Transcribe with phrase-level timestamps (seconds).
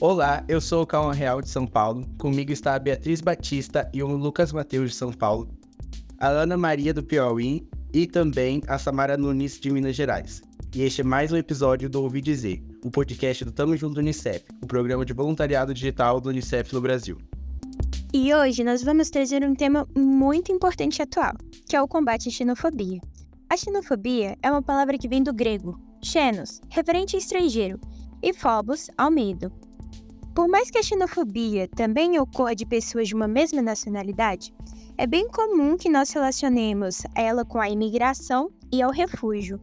[0.00, 2.04] Olá, eu sou o Cauã Real de São Paulo.
[2.18, 5.48] Comigo está a Beatriz Batista e o Lucas Mateus de São Paulo,
[6.18, 10.42] a Ana Maria do Piauí e também a Samara Nunes de Minas Gerais.
[10.74, 14.44] E este é mais um episódio do Ouvi Dizer, o podcast do Tamo Junto Unicef,
[14.60, 17.16] o programa de voluntariado digital do Unicef no Brasil.
[18.12, 21.34] E hoje nós vamos trazer um tema muito importante atual,
[21.68, 23.00] que é o combate à xenofobia.
[23.48, 27.80] A xenofobia é uma palavra que vem do grego, xenos, referente a estrangeiro,
[28.20, 29.52] e phobos, ao medo.
[30.34, 34.52] Por mais que a xenofobia também ocorra de pessoas de uma mesma nacionalidade,
[34.98, 39.60] é bem comum que nós relacionemos ela com a imigração e ao refúgio.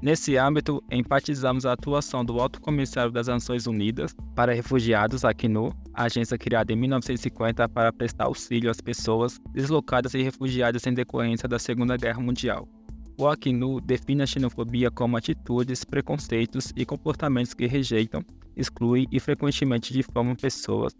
[0.00, 6.38] Nesse âmbito, enfatizamos a atuação do Alto Comissário das Nações Unidas para Refugiados, Acnur, agência
[6.38, 11.98] criada em 1950 para prestar auxílio às pessoas deslocadas e refugiadas em decorrência da Segunda
[11.98, 12.66] Guerra Mundial.
[13.20, 18.24] O Acnu define a xenofobia como atitudes, preconceitos e comportamentos que rejeitam,
[18.56, 20.94] excluem e frequentemente difamam pessoas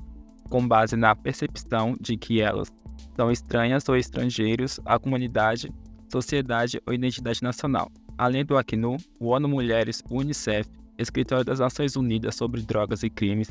[0.50, 2.70] com base na percepção de que elas
[3.16, 5.72] são estranhas ou estrangeiros à comunidade,
[6.12, 7.90] sociedade ou identidade nacional.
[8.18, 10.68] Além do Acnu, o ONU Mulheres, o Unicef,
[10.98, 13.50] Escritório das Nações Unidas sobre Drogas e Crimes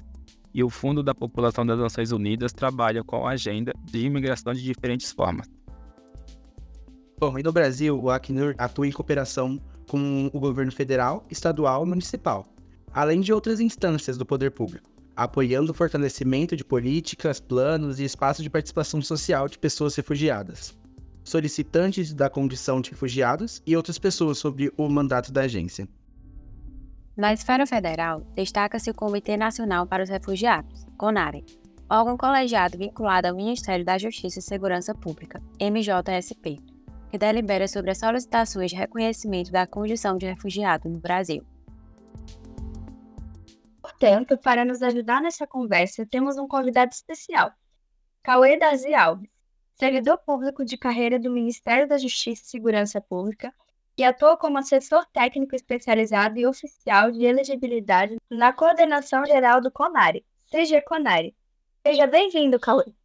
[0.53, 4.61] e o Fundo da População das Nações Unidas trabalham com a agenda de imigração de
[4.61, 5.47] diferentes formas.
[7.19, 11.89] Bom, e no Brasil, o Acnur atua em cooperação com o governo federal, estadual e
[11.89, 12.47] municipal,
[12.93, 18.41] além de outras instâncias do poder público, apoiando o fortalecimento de políticas, planos e espaços
[18.41, 20.73] de participação social de pessoas refugiadas,
[21.21, 25.89] solicitantes da condição de refugiados e outras pessoas sobre o mandato da agência.
[27.17, 31.43] Na esfera federal, destaca-se o Comitê Nacional para os Refugiados, CONARE,
[31.89, 36.68] órgão colegiado vinculado ao Ministério da Justiça e Segurança Pública, MJSP,
[37.09, 41.45] que delibera sobre as solicitações de reconhecimento da condição de refugiado no Brasil.
[43.81, 47.51] Portanto, para nos ajudar nessa conversa, temos um convidado especial,
[48.23, 49.29] Cauê Dazi Alves,
[49.75, 53.53] servidor público de carreira do Ministério da Justiça e Segurança Pública,
[53.95, 60.25] que atua como assessor técnico especializado e oficial de elegibilidade na Coordenação Geral do CONARE,
[60.49, 61.35] CG CONARE.
[61.85, 62.98] Seja bem-vindo, Cauê.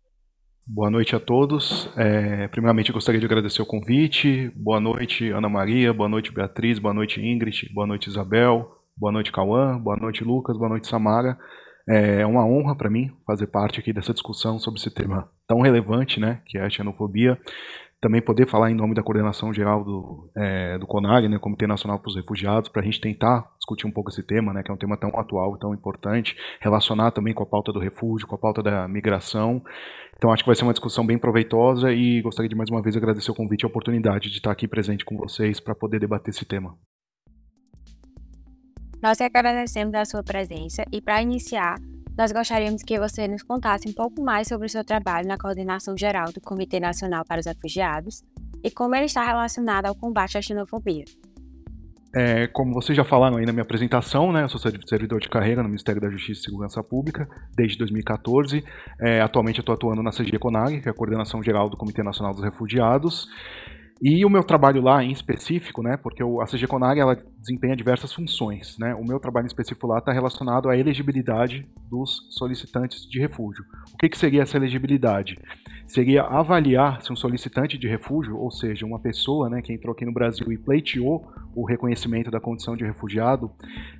[0.66, 1.90] Boa noite a todos.
[1.94, 4.50] É, primeiramente, gostaria de agradecer o convite.
[4.56, 5.92] Boa noite, Ana Maria.
[5.92, 6.78] Boa noite, Beatriz.
[6.78, 7.70] Boa noite, Ingrid.
[7.74, 8.70] Boa noite, Isabel.
[8.96, 9.78] Boa noite, Cauã.
[9.78, 10.56] Boa noite, Lucas.
[10.56, 11.36] Boa noite, Samara.
[11.86, 16.18] É uma honra para mim fazer parte aqui dessa discussão sobre esse tema tão relevante,
[16.18, 17.38] né, que é a xenofobia
[18.04, 21.98] também poder falar em nome da coordenação geral do, é, do CONAG, né, Comitê Nacional
[21.98, 24.74] para os Refugiados, para a gente tentar discutir um pouco esse tema, né, que é
[24.74, 28.38] um tema tão atual, tão importante, relacionar também com a pauta do refúgio, com a
[28.38, 29.62] pauta da migração.
[30.18, 32.94] Então acho que vai ser uma discussão bem proveitosa e gostaria de mais uma vez
[32.94, 36.28] agradecer o convite e a oportunidade de estar aqui presente com vocês para poder debater
[36.28, 36.76] esse tema.
[39.02, 41.76] Nós agradecemos a sua presença e para iniciar,
[42.16, 45.96] nós gostaríamos que você nos contasse um pouco mais sobre o seu trabalho na coordenação
[45.96, 48.22] geral do Comitê Nacional para os Refugiados
[48.62, 51.04] e como ele está relacionado ao combate à xenofobia.
[52.16, 55.64] É, como vocês já falaram aí na minha apresentação, né, eu sou servidor de carreira
[55.64, 58.64] no Ministério da Justiça e Segurança Pública desde 2014.
[59.00, 62.32] É, atualmente estou atuando na CG CONAG, que é a Coordenação Geral do Comitê Nacional
[62.32, 63.26] dos Refugiados.
[64.02, 68.12] E o meu trabalho lá em específico, né, porque a CG Conag ela desempenha diversas
[68.12, 73.20] funções, né, o meu trabalho em específico lá está relacionado à elegibilidade dos solicitantes de
[73.20, 73.64] refúgio.
[73.92, 75.38] O que, que seria essa elegibilidade?
[75.86, 80.04] Seria avaliar se um solicitante de refúgio, ou seja, uma pessoa né, que entrou aqui
[80.04, 83.50] no Brasil e pleiteou o reconhecimento da condição de refugiado,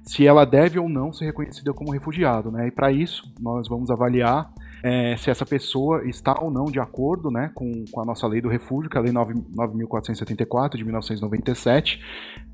[0.03, 2.51] se ela deve ou não ser reconhecida como refugiado.
[2.51, 2.69] Né?
[2.69, 4.51] E para isso, nós vamos avaliar
[4.83, 8.41] é, se essa pessoa está ou não de acordo né, com, com a nossa lei
[8.41, 12.01] do refúgio, que é a Lei 9.474 de 1997.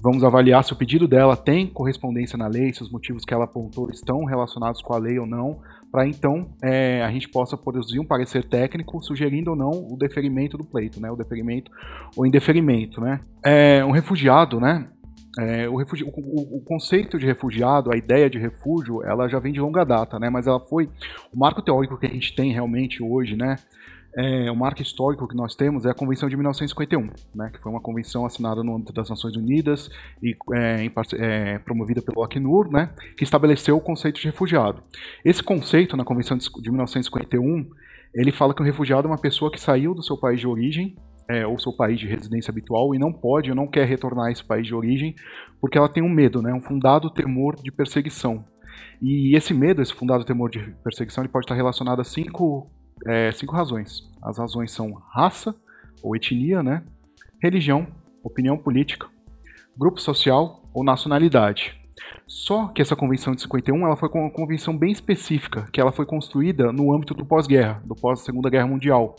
[0.00, 3.44] Vamos avaliar se o pedido dela tem correspondência na lei, se os motivos que ela
[3.44, 5.60] apontou estão relacionados com a lei ou não,
[5.90, 10.56] para então é, a gente possa produzir um parecer técnico sugerindo ou não o deferimento
[10.56, 11.70] do pleito, né, o deferimento
[12.16, 13.00] ou indeferimento.
[13.00, 13.20] Né.
[13.44, 14.86] É, um refugiado, né,
[15.38, 19.60] é, o, o, o, conceito de refugiado, a ideia de refúgio, ela já vem de
[19.60, 20.28] longa data, né?
[20.28, 20.88] Mas ela foi
[21.32, 23.56] o marco teórico que a gente tem realmente hoje, né?
[24.16, 27.70] É, o marco histórico que nós temos é a Convenção de 1951, né, que foi
[27.70, 29.88] uma convenção assinada no âmbito das Nações Unidas
[30.20, 34.82] e é, em, é, promovida pelo Acnur, né, que estabeleceu o conceito de refugiado.
[35.24, 37.70] Esse conceito, na Convenção de 1951,
[38.12, 40.96] ele fala que um refugiado é uma pessoa que saiu do seu país de origem
[41.30, 44.32] é, ou seu país de residência habitual e não pode ou não quer retornar a
[44.32, 45.14] esse país de origem
[45.60, 48.44] porque ela tem um medo, né, um fundado temor de perseguição.
[49.00, 52.68] E esse medo, esse fundado temor de perseguição, ele pode estar relacionado a cinco,
[53.06, 54.02] é, cinco razões.
[54.22, 55.54] As razões são raça
[56.02, 56.82] ou etnia, né,
[57.40, 57.86] religião,
[58.24, 59.06] opinião política,
[59.78, 61.79] grupo social ou nacionalidade.
[62.30, 66.06] Só que essa convenção de 51 ela foi uma convenção bem específica, que ela foi
[66.06, 69.16] construída no âmbito do pós-guerra, do pós-segunda guerra mundial,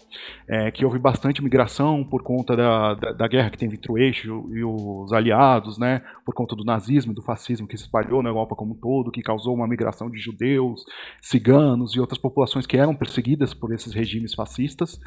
[0.47, 3.97] é, que houve bastante migração por conta da, da, da, guerra que teve entre o
[3.97, 8.29] eixo e os aliados, né, por conta do nazismo do fascismo que se espalhou na
[8.29, 10.85] Europa como um todo, que causou uma migração de judeus,
[11.19, 14.97] ciganos e outras populações que eram perseguidas por esses regimes fascistas.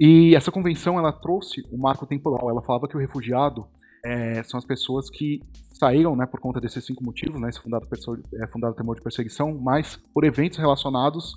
[0.00, 2.48] E essa convenção ela trouxe o um marco temporal.
[2.48, 3.66] Ela falava que o refugiado
[4.04, 5.40] é, são as pessoas que
[5.72, 7.86] saíram né, por conta desses cinco motivos, né, esse fundado,
[8.34, 11.34] é, fundado temor de perseguição, mas por eventos relacionados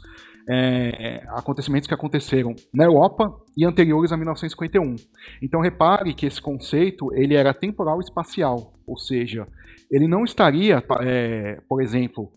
[0.47, 4.95] é, acontecimentos que aconteceram na Europa e anteriores a 1951.
[5.41, 9.47] Então repare que esse conceito ele era temporal e espacial, ou seja,
[9.89, 12.31] ele não estaria, é, por exemplo,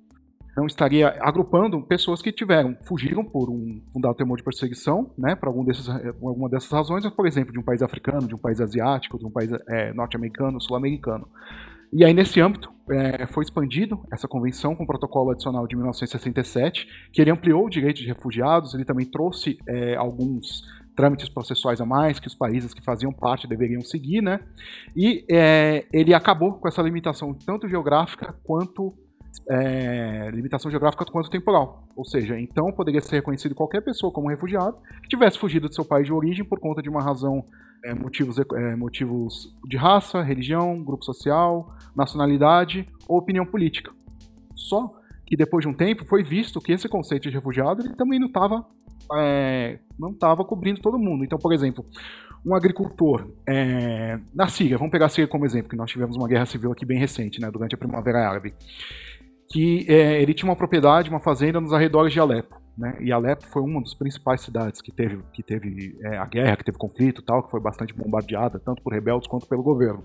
[0.59, 5.47] não estaria agrupando pessoas que tiveram, fugiram por um fundado temor de perseguição, né, por
[5.47, 9.17] algum desses, alguma dessas razões, por exemplo, de um país africano, de um país asiático,
[9.19, 11.29] de um país é, norte-americano, sul-americano.
[11.93, 16.89] E aí, nesse âmbito, é, foi expandido essa convenção com o protocolo adicional de 1967,
[17.13, 20.63] que ele ampliou o direito de refugiados, ele também trouxe é, alguns
[20.97, 24.41] trâmites processuais a mais que os países que faziam parte deveriam seguir, né?
[24.97, 28.93] E é, ele acabou com essa limitação tanto geográfica quanto
[29.49, 31.85] é, limitação geográfica quanto temporal.
[31.97, 35.85] Ou seja, então poderia ser reconhecido qualquer pessoa como refugiado que tivesse fugido do seu
[35.85, 37.45] país de origem por conta de uma razão,
[37.85, 43.91] é, motivos, é, motivos de raça, religião, grupo social, nacionalidade ou opinião política.
[44.55, 44.95] Só
[45.27, 48.29] que depois de um tempo foi visto que esse conceito de refugiado ele também não
[48.29, 48.67] estava
[49.15, 51.25] é, não estava cobrindo todo mundo.
[51.25, 51.85] Então, por exemplo,
[52.45, 56.29] um agricultor é, na Síria, vamos pegar a Síria como exemplo, que nós tivemos uma
[56.29, 58.55] guerra civil aqui bem recente, né, durante a Primavera Árabe
[59.51, 62.61] que é, ele tinha uma propriedade, uma fazenda nos arredores de Alepo.
[62.79, 62.97] Né?
[63.01, 66.65] E Alepo foi uma das principais cidades que teve, que teve é, a guerra, que
[66.65, 70.05] teve conflito tal, que foi bastante bombardeada, tanto por rebeldes quanto pelo governo.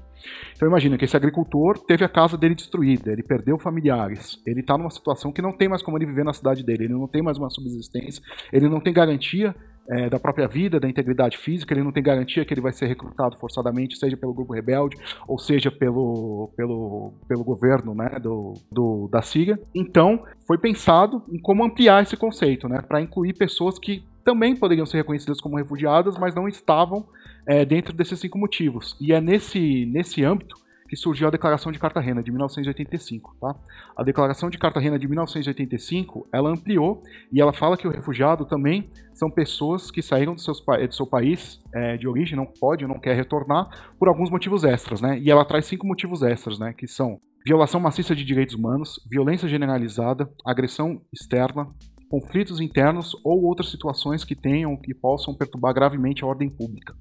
[0.56, 4.76] Então imagina que esse agricultor teve a casa dele destruída, ele perdeu familiares, ele está
[4.76, 7.22] numa situação que não tem mais como ele viver na cidade dele, ele não tem
[7.22, 9.56] mais uma subsistência, ele não tem garantia
[9.90, 12.88] é, da própria vida, da integridade física, ele não tem garantia que ele vai ser
[12.88, 14.98] recrutado forçadamente, seja pelo grupo rebelde,
[15.28, 19.60] ou seja pelo, pelo, pelo governo né, do, do, da Síria.
[19.74, 24.86] Então, foi pensado em como ampliar esse conceito, né, para incluir pessoas que também poderiam
[24.86, 27.06] ser reconhecidas como refugiadas, mas não estavam
[27.46, 28.96] é, dentro desses cinco motivos.
[29.02, 33.36] E é nesse, nesse âmbito que surgiu a Declaração de Cartagena de 1985.
[33.40, 33.56] Tá?
[33.98, 38.90] A Declaração de Cartagena de 1985 ela ampliou e ela fala que o refugiado também
[39.14, 43.00] são pessoas que saíram do, seus, do seu país é, de origem, não pode, não
[43.00, 45.20] quer retornar por alguns motivos extras, né?
[45.20, 46.74] E ela traz cinco motivos extras, né?
[46.74, 51.68] Que são violação maciça de direitos humanos, violência generalizada, agressão externa,
[52.10, 56.96] conflitos internos ou outras situações que tenham que possam perturbar gravemente a ordem pública.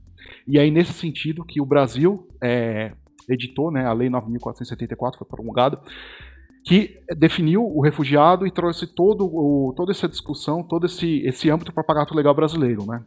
[0.46, 2.92] E aí nesse sentido que o Brasil é,
[3.28, 5.80] editou, né, a Lei 9.474 foi promulgada,
[6.64, 11.72] que definiu o refugiado e trouxe todo o, toda essa discussão, todo esse, esse âmbito
[11.72, 12.86] para o aparato legal brasileiro.
[12.86, 13.02] Né?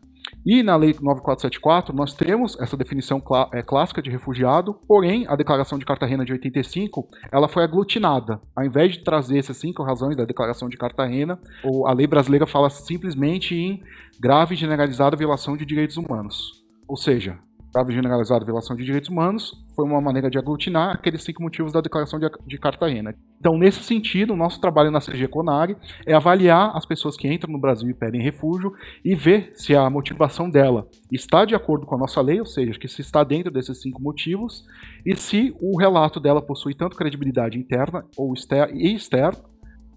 [0.45, 5.35] E na Lei 9474 nós temos essa definição clá, é, clássica de refugiado, porém a
[5.35, 8.41] Declaração de Cartagena de 85 ela foi aglutinada.
[8.56, 11.39] Ao invés de trazer essas cinco razões da Declaração de Cartagena,
[11.85, 13.81] a lei brasileira fala simplesmente em
[14.19, 16.63] grave e generalizada violação de direitos humanos.
[16.88, 17.39] Ou seja,
[17.75, 21.81] grave generalizada violação de direitos humanos, foi uma maneira de aglutinar aqueles cinco motivos da
[21.81, 23.13] Declaração de, de Cartagena.
[23.38, 27.51] Então, nesse sentido, o nosso trabalho na CG Conag é avaliar as pessoas que entram
[27.51, 28.72] no Brasil e pedem refúgio
[29.03, 32.79] e ver se a motivação dela está de acordo com a nossa lei, ou seja,
[32.79, 34.65] que se está dentro desses cinco motivos,
[35.05, 39.38] e se o relato dela possui tanto credibilidade interna ou exter e externa,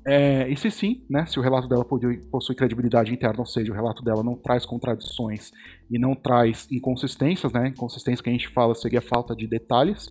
[0.07, 1.85] é, e se sim, né, se o relato dela
[2.31, 5.53] possui credibilidade interna, ou seja, o relato dela não traz contradições
[5.91, 10.09] e não traz inconsistências, né, inconsistência que a gente fala seria falta de detalhes,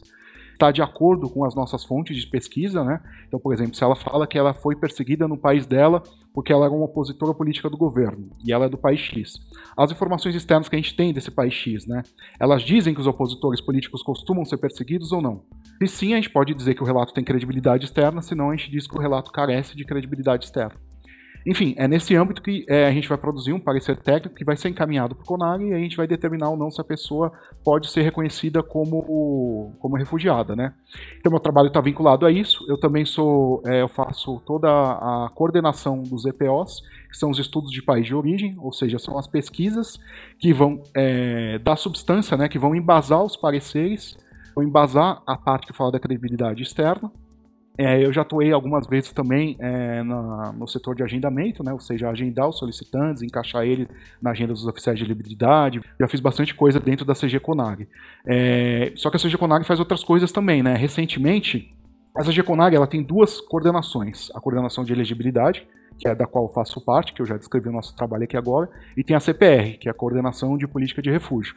[0.58, 3.00] está de acordo com as nossas fontes de pesquisa, né?
[3.28, 6.02] Então, por exemplo, se ela fala que ela foi perseguida no país dela
[6.34, 9.40] porque ela era uma opositora política do governo e ela é do país X.
[9.76, 12.04] As informações externas que a gente tem desse país X, né?
[12.40, 15.44] Elas dizem que os opositores políticos costumam ser perseguidos ou não?
[15.82, 18.72] E sim, a gente pode dizer que o relato tem credibilidade externa, senão a gente
[18.72, 20.76] diz que o relato carece de credibilidade externa.
[21.48, 24.58] Enfim, é nesse âmbito que é, a gente vai produzir um parecer técnico que vai
[24.58, 27.32] ser encaminhado para o CONAG e a gente vai determinar ou não se a pessoa
[27.64, 30.74] pode ser reconhecida como, como refugiada, né?
[31.18, 32.66] Então, meu trabalho está vinculado a isso.
[32.68, 37.72] Eu também sou, é, eu faço toda a coordenação dos EPOs, que são os estudos
[37.72, 39.98] de país de origem, ou seja, são as pesquisas
[40.38, 44.18] que vão é, dar substância, né, que vão embasar os pareceres,
[44.58, 47.12] vão embasar a parte que fala da credibilidade externa,
[47.78, 51.80] é, eu já atuei algumas vezes também é, na, no setor de agendamento, né, ou
[51.80, 53.88] seja, agendar os solicitantes, encaixar ele
[54.20, 55.80] na agenda dos oficiais de liberdade.
[56.00, 57.88] Já fiz bastante coisa dentro da CG Conag.
[58.26, 60.64] É, só que a CG Conag faz outras coisas também.
[60.64, 60.74] Né?
[60.76, 61.72] Recentemente,
[62.18, 64.32] Essa GECONAG ela tem duas coordenações.
[64.34, 65.68] A coordenação de elegibilidade,
[66.00, 68.36] que é da qual eu faço parte, que eu já descrevi o nosso trabalho aqui
[68.36, 71.54] agora, e tem a CPR, que é a coordenação de política de refúgio.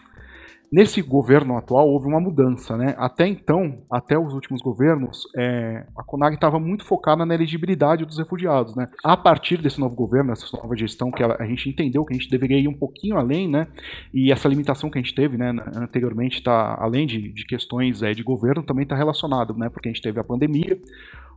[0.73, 2.95] Nesse governo atual houve uma mudança, né?
[2.97, 8.19] Até então, até os últimos governos, é, a CONAG estava muito focada na elegibilidade dos
[8.19, 8.87] refugiados, né?
[9.03, 12.31] A partir desse novo governo, essa nova gestão, que a, gente entendeu que a gente
[12.31, 13.67] deveria ir um pouquinho além, né?
[14.15, 18.13] E essa limitação que a gente teve, né, anteriormente, está além de, de questões é,
[18.13, 19.69] de governo, também está relacionado, né?
[19.69, 20.79] Porque a gente teve a pandemia,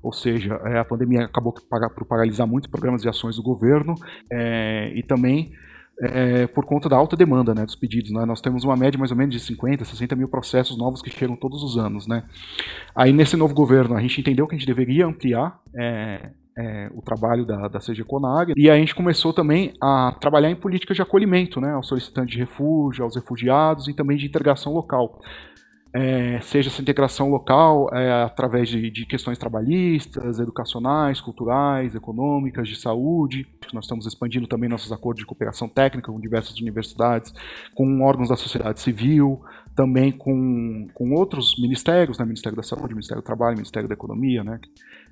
[0.03, 3.95] ou seja, é, a pandemia acabou por paralisar muitos programas de ações do governo
[4.31, 5.53] é, e também
[6.01, 8.11] é, por conta da alta demanda né, dos pedidos.
[8.11, 8.25] Né?
[8.25, 11.35] Nós temos uma média mais ou menos de 50, 60 mil processos novos que chegam
[11.35, 12.07] todos os anos.
[12.07, 12.23] Né?
[12.95, 17.01] Aí, nesse novo governo, a gente entendeu que a gente deveria ampliar é, é, o
[17.01, 21.01] trabalho da, da CG Conag, e a gente começou também a trabalhar em políticas de
[21.01, 25.19] acolhimento né, aos solicitantes de refúgio, aos refugiados e também de integração local
[25.93, 32.75] é, seja essa integração local é, através de, de, questões trabalhistas, educacionais, culturais, econômicas, de
[32.75, 33.45] saúde.
[33.71, 37.31] Nós estamos expandindo também nossos acordos de cooperação técnica com diversas universidades,
[37.75, 39.39] com órgãos da sociedade civil,
[39.75, 44.43] também com, com outros ministérios, né, Ministério da Saúde, Ministério do Trabalho, Ministério da Economia,
[44.43, 44.59] né,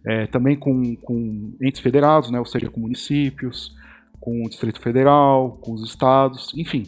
[0.06, 3.76] é, também com, com entes federados, né, ou seja, com municípios,
[4.20, 6.86] com o Distrito Federal, com os estados, enfim,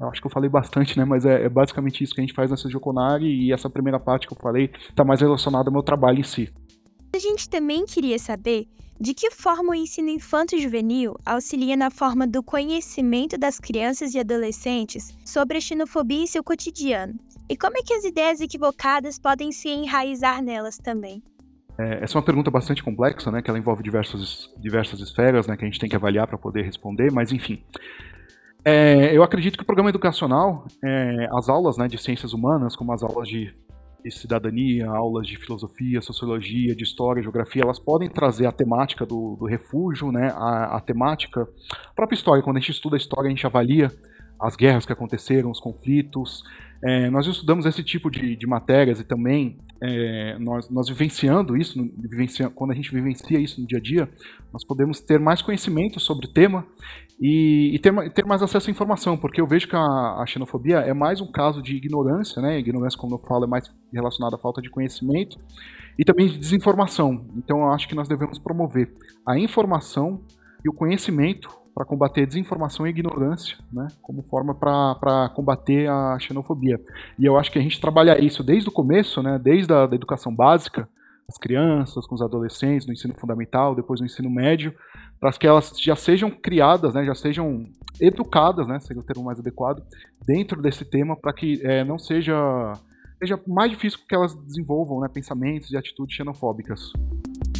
[0.00, 1.04] eu acho que eu falei bastante, né?
[1.04, 4.26] Mas é, é basicamente isso que a gente faz nessa Joconari e essa primeira parte
[4.26, 6.52] que eu falei está mais relacionada ao meu trabalho em si.
[7.14, 8.68] A gente também queria saber
[9.00, 15.16] de que forma o ensino infanto-juvenil auxilia na forma do conhecimento das crianças e adolescentes
[15.24, 17.14] sobre a xenofobia em seu cotidiano,
[17.48, 21.22] e como é que as ideias equivocadas podem se enraizar nelas também.
[21.78, 25.56] É, essa é uma pergunta bastante complexa, né, que ela envolve diversas, diversas esferas, né,
[25.56, 27.62] que a gente tem que avaliar para poder responder, mas enfim.
[28.68, 32.92] É, eu acredito que o programa educacional, é, as aulas né, de ciências humanas, como
[32.92, 33.54] as aulas de,
[34.04, 39.36] de, cidadania, aulas de filosofia, sociologia, de história, geografia, elas podem trazer a temática do,
[39.38, 42.42] do refúgio, né, a, a, temática, a própria história.
[42.42, 43.88] Quando a gente estuda a história, a gente avalia
[44.40, 46.42] as guerras que aconteceram, os conflitos.
[46.84, 51.78] É, nós estudamos esse tipo de, de matérias e também é, nós, nós vivenciando isso,
[51.96, 54.08] vivencia, quando a gente vivencia isso no dia a dia,
[54.52, 56.66] nós podemos ter mais conhecimento sobre o tema
[57.20, 60.78] e, e ter, ter, mais acesso à informação, porque eu vejo que a, a, xenofobia
[60.78, 62.58] é mais um caso de ignorância, né?
[62.58, 65.38] Ignorância, como eu falo, é mais relacionada à falta de conhecimento
[65.98, 67.24] e também de desinformação.
[67.36, 68.92] Então eu acho que nós devemos promover
[69.26, 70.20] a informação
[70.64, 76.80] e o conhecimento para combater desinformação e ignorância, né, como forma para combater a xenofobia.
[77.18, 79.94] E eu acho que a gente trabalha isso desde o começo, né, desde a da
[79.94, 80.88] educação básica,
[81.28, 84.72] as crianças, com os adolescentes, no ensino fundamental, depois no ensino médio,
[85.20, 87.64] para que elas já sejam criadas, né, já sejam
[88.00, 89.82] educadas, né, seria o termo mais adequado,
[90.26, 92.72] dentro desse tema, para que é, não seja,
[93.18, 96.90] seja mais difícil que elas desenvolvam né, pensamentos e atitudes xenofóbicas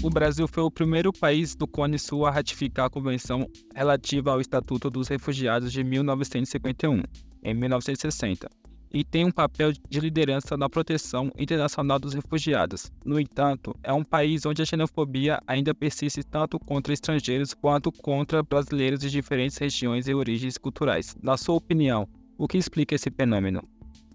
[0.03, 4.41] o Brasil foi o primeiro país do Cone Sul a ratificar a Convenção relativa ao
[4.41, 7.03] Estatuto dos Refugiados de 1951,
[7.43, 8.49] em 1960,
[8.93, 12.91] e tem um papel de liderança na proteção internacional dos refugiados.
[13.05, 18.43] No entanto, é um país onde a xenofobia ainda persiste tanto contra estrangeiros quanto contra
[18.43, 21.17] brasileiros de diferentes regiões e origens culturais.
[21.23, 22.07] Na sua opinião,
[22.39, 23.63] o que explica esse fenômeno?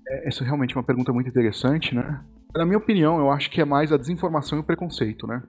[0.08, 2.24] É, essa é realmente uma pergunta muito interessante, né?
[2.56, 5.42] Na minha opinião, eu acho que é mais a desinformação e o preconceito, né?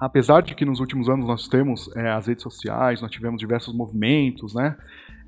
[0.00, 3.74] Apesar de que nos últimos anos nós temos é, as redes sociais, nós tivemos diversos
[3.74, 4.76] movimentos, né,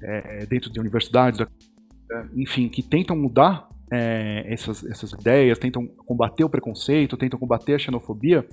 [0.02, 1.46] é, dentro de universidades, é,
[2.34, 7.78] enfim, que tentam mudar é, essas, essas ideias, tentam combater o preconceito, tentam combater a
[7.78, 8.46] xenofobia,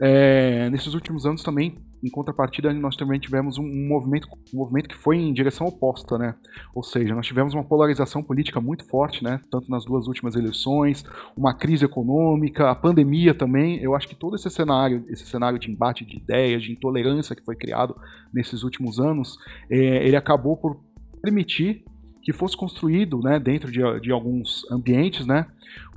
[0.00, 4.88] é, nesses últimos anos também, em contrapartida, nós também tivemos um, um, movimento, um movimento
[4.88, 6.34] que foi em direção oposta, né?
[6.74, 9.40] Ou seja, nós tivemos uma polarização política muito forte, né?
[9.50, 11.04] Tanto nas duas últimas eleições,
[11.36, 13.82] uma crise econômica, a pandemia também.
[13.82, 17.44] Eu acho que todo esse cenário, esse cenário de embate de ideias, de intolerância que
[17.44, 17.96] foi criado
[18.32, 19.38] nesses últimos anos,
[19.70, 20.80] é, ele acabou por
[21.20, 21.84] permitir
[22.22, 25.46] que fosse construído, né, dentro de, de alguns ambientes, né,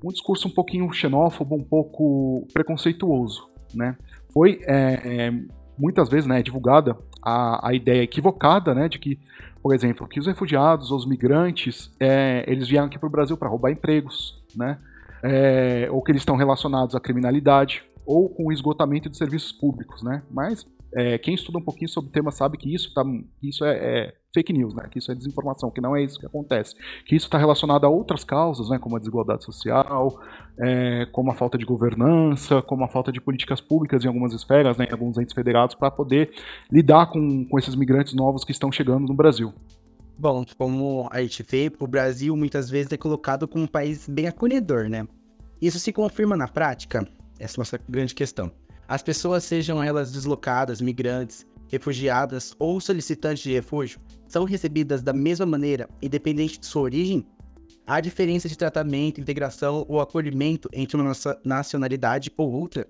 [0.02, 3.96] um discurso um pouquinho xenófobo, um pouco preconceituoso né?
[4.34, 5.34] Foi é, é,
[5.82, 9.20] muitas vezes né, divulgada a, a ideia equivocada né, de que,
[9.64, 13.50] por exemplo, que os refugiados, os migrantes, é, eles vieram aqui para o Brasil para
[13.50, 14.78] roubar empregos, né?
[15.24, 20.02] É, ou que eles estão relacionados à criminalidade ou com o esgotamento de serviços públicos,
[20.02, 20.24] né?
[20.32, 23.04] Mas é, quem estuda um pouquinho sobre o tema sabe que isso, tá,
[23.42, 24.88] isso é, é, fake news, né?
[24.90, 26.76] que isso é desinformação, que não é isso que acontece.
[27.06, 28.80] Que isso está relacionado a outras causas, né?
[28.80, 30.20] como a desigualdade social,
[30.60, 34.78] é, como a falta de governança, como a falta de políticas públicas em algumas esferas,
[34.78, 34.88] né?
[34.90, 36.32] em alguns entes federados, para poder
[36.72, 39.54] lidar com, com esses migrantes novos que estão chegando no Brasil.
[40.18, 44.28] Bom, como a gente vê, o Brasil muitas vezes é colocado como um país bem
[44.28, 45.08] acolhedor, né?
[45.60, 47.08] Isso se confirma na prática
[47.42, 48.52] essa é a nossa grande questão.
[48.88, 55.46] As pessoas, sejam elas deslocadas, migrantes, refugiadas ou solicitantes de refúgio, são recebidas da mesma
[55.46, 57.26] maneira, independente de sua origem?
[57.88, 61.12] Há diferença de tratamento, integração ou acolhimento entre uma
[61.44, 62.88] nacionalidade ou outra?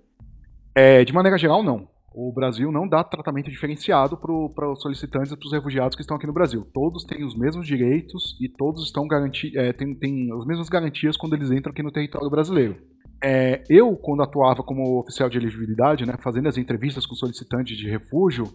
[0.75, 1.87] É, de maneira geral, não.
[2.13, 6.17] O Brasil não dá tratamento diferenciado para os solicitantes e para os refugiados que estão
[6.17, 6.67] aqui no Brasil.
[6.73, 11.15] Todos têm os mesmos direitos e todos estão garanti é, têm, têm as mesmas garantias
[11.15, 12.75] quando eles entram aqui no território brasileiro.
[13.23, 17.87] É, eu, quando atuava como oficial de elegibilidade, né, fazendo as entrevistas com solicitantes de
[17.89, 18.45] refúgio,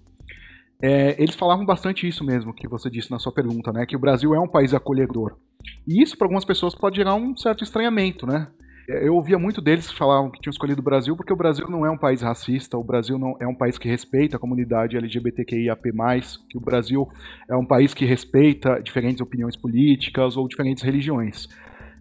[0.81, 3.99] é, eles falavam bastante isso mesmo que você disse na sua pergunta, né, que o
[3.99, 5.37] Brasil é um país acolhedor.
[5.87, 8.49] E isso para algumas pessoas pode gerar um certo estranhamento, né?
[8.89, 11.85] Eu ouvia muito deles que falavam que tinham escolhido o Brasil porque o Brasil não
[11.85, 15.91] é um país racista, o Brasil não é um país que respeita a comunidade LGBTQIAP+,
[16.49, 17.09] que o Brasil
[17.51, 21.49] é um país que respeita diferentes opiniões políticas ou diferentes religiões.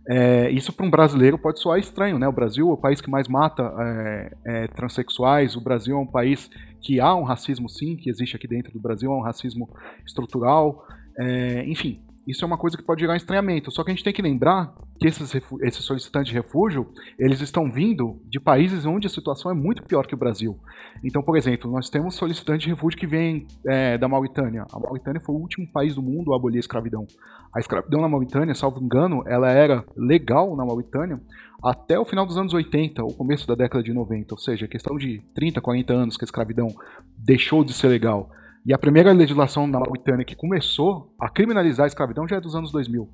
[0.08, 2.28] É, isso para um brasileiro pode soar estranho, né?
[2.28, 6.06] O Brasil é o país que mais mata é, é, transexuais, o Brasil é um
[6.06, 9.68] país que há um racismo sim, que existe aqui dentro do Brasil, há um racismo
[10.06, 10.86] estrutural,
[11.18, 13.72] é, enfim, isso é uma coisa que pode gerar estranhamento.
[13.72, 16.88] Só que a gente tem que lembrar que esses, esses solicitantes de refúgio,
[17.20, 20.58] eles estão vindo de países onde a situação é muito pior que o Brasil.
[21.04, 24.66] Então, por exemplo, nós temos solicitantes de refúgio que vêm é, da Mauritânia.
[24.72, 27.06] A Mauritânia foi o último país do mundo a abolir a escravidão.
[27.54, 31.20] A escravidão na Mauritânia, salvo engano, ela era legal na Mauritânia
[31.64, 34.34] até o final dos anos 80, o começo da década de 90.
[34.34, 36.68] Ou seja, questão de 30, 40 anos que a escravidão
[37.18, 38.30] deixou de ser legal.
[38.66, 42.56] E a primeira legislação na Mauritânia que começou a criminalizar a escravidão já é dos
[42.56, 43.08] anos 2000.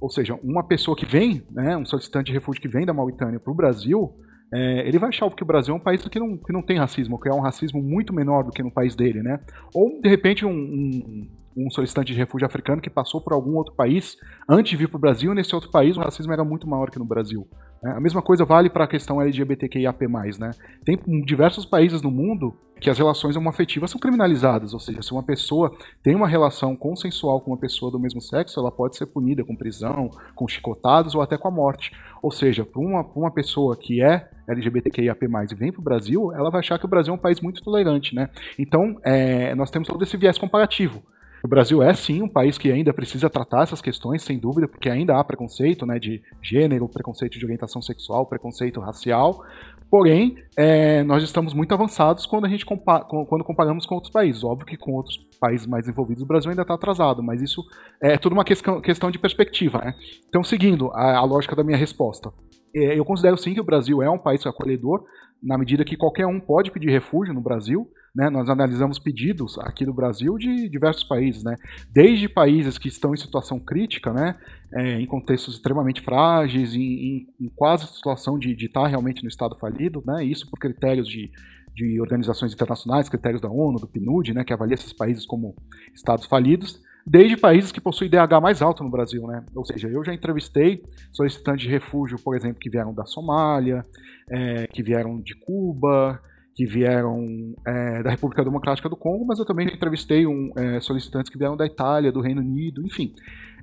[0.00, 3.38] Ou seja, uma pessoa que vem, né, um solicitante de refúgio que vem da Mauritânia
[3.38, 4.14] para o Brasil,
[4.52, 6.78] é, ele vai achar que o Brasil é um país que não, que não tem
[6.78, 9.40] racismo, que é um racismo muito menor do que no país dele, né?
[9.74, 13.74] Ou, de repente, um, um, um solicitante de refúgio africano que passou por algum outro
[13.74, 14.16] país
[14.48, 16.90] antes de vir para o Brasil, e nesse outro país o racismo era muito maior
[16.90, 17.46] que no Brasil.
[17.82, 17.92] Né?
[17.92, 20.06] A mesma coisa vale para a questão LGBTQIAP+.
[20.38, 20.50] Né?
[20.84, 25.22] Tem diversos países no mundo que as relações homoafetivas são criminalizadas, ou seja, se uma
[25.22, 29.44] pessoa tem uma relação consensual com uma pessoa do mesmo sexo, ela pode ser punida
[29.44, 31.92] com prisão, com chicotadas ou até com a morte.
[32.22, 36.50] Ou seja, para uma, uma pessoa que é LGBTQIAP+, e vem para o Brasil, ela
[36.50, 38.30] vai achar que o Brasil é um país muito tolerante, né?
[38.58, 41.02] Então, é, nós temos todo esse viés comparativo.
[41.42, 44.90] O Brasil é sim um país que ainda precisa tratar essas questões, sem dúvida, porque
[44.90, 49.44] ainda há preconceito né, de gênero, preconceito de orientação sexual, preconceito racial.
[49.90, 54.44] Porém, é, nós estamos muito avançados quando a gente compa quando comparamos com outros países.
[54.44, 57.64] Óbvio que com outros países mais envolvidos o Brasil ainda está atrasado, mas isso
[58.00, 59.78] é tudo uma questão, de perspectiva.
[59.78, 59.94] Né?
[60.28, 62.30] Então, seguindo a, a lógica da minha resposta,
[62.74, 65.04] é, eu considero sim que o Brasil é um país acolhedor,
[65.42, 67.88] na medida que qualquer um pode pedir refúgio no Brasil.
[68.18, 68.28] Né?
[68.28, 71.54] Nós analisamos pedidos aqui no Brasil de diversos países, né?
[71.92, 74.34] desde países que estão em situação crítica, né?
[74.74, 79.28] É, em contextos extremamente frágeis, em, em, em quase situação de estar tá realmente no
[79.28, 80.24] estado falido, né?
[80.24, 81.30] isso por critérios de,
[81.72, 84.42] de organizações internacionais, critérios da ONU, do PNUD, né?
[84.42, 85.54] que avalia esses países como
[85.94, 89.44] estados falidos, desde países que possuem DH mais alto no Brasil, né?
[89.54, 93.82] Ou seja, eu já entrevistei solicitantes de refúgio, por exemplo, que vieram da Somália,
[94.28, 96.20] é, que vieram de Cuba,
[96.58, 97.24] que vieram
[97.64, 101.56] é, da República Democrática do Congo, mas eu também entrevistei um, é, solicitantes que vieram
[101.56, 103.14] da Itália, do Reino Unido, enfim.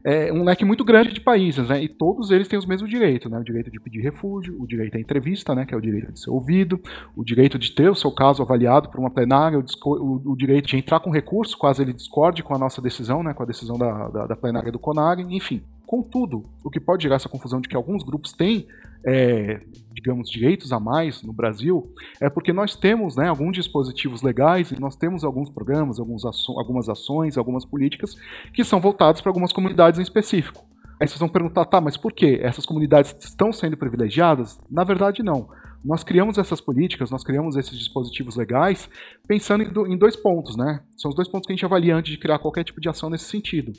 [0.01, 1.83] É um leque muito grande de países, né?
[1.83, 3.37] E todos eles têm os mesmos direitos, né?
[3.37, 5.65] O direito de pedir refúgio, o direito à entrevista, né?
[5.65, 6.79] Que é o direito de ser ouvido,
[7.17, 10.67] o direito de ter o seu caso avaliado por uma plenária, o, o, o direito
[10.67, 13.33] de entrar com recurso, caso ele discorde com a nossa decisão, né?
[13.33, 15.61] Com a decisão da, da, da plenária do CONAG, enfim.
[15.85, 18.67] Contudo, o que pode gerar essa confusão de que alguns grupos têm,
[19.05, 19.59] é,
[20.05, 21.91] digamos, direitos a mais no Brasil,
[22.21, 26.51] é porque nós temos né, alguns dispositivos legais e nós temos alguns programas, alguns aço
[26.59, 28.15] algumas ações, algumas políticas
[28.53, 30.63] que são voltados para algumas comunidades em específico.
[31.01, 34.61] Aí vocês vão perguntar, tá, mas por que essas comunidades estão sendo privilegiadas?
[34.69, 35.49] Na verdade, não.
[35.85, 38.89] Nós criamos essas políticas, nós criamos esses dispositivos legais
[39.27, 40.81] pensando em dois pontos, né?
[40.97, 43.09] São os dois pontos que a gente avalia antes de criar qualquer tipo de ação
[43.09, 43.71] nesse sentido.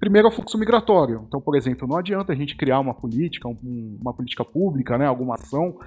[0.00, 1.24] Primeiro é o fluxo migratório.
[1.28, 5.34] Então, por exemplo, não adianta a gente criar uma política, uma política pública, né, alguma
[5.34, 5.78] ação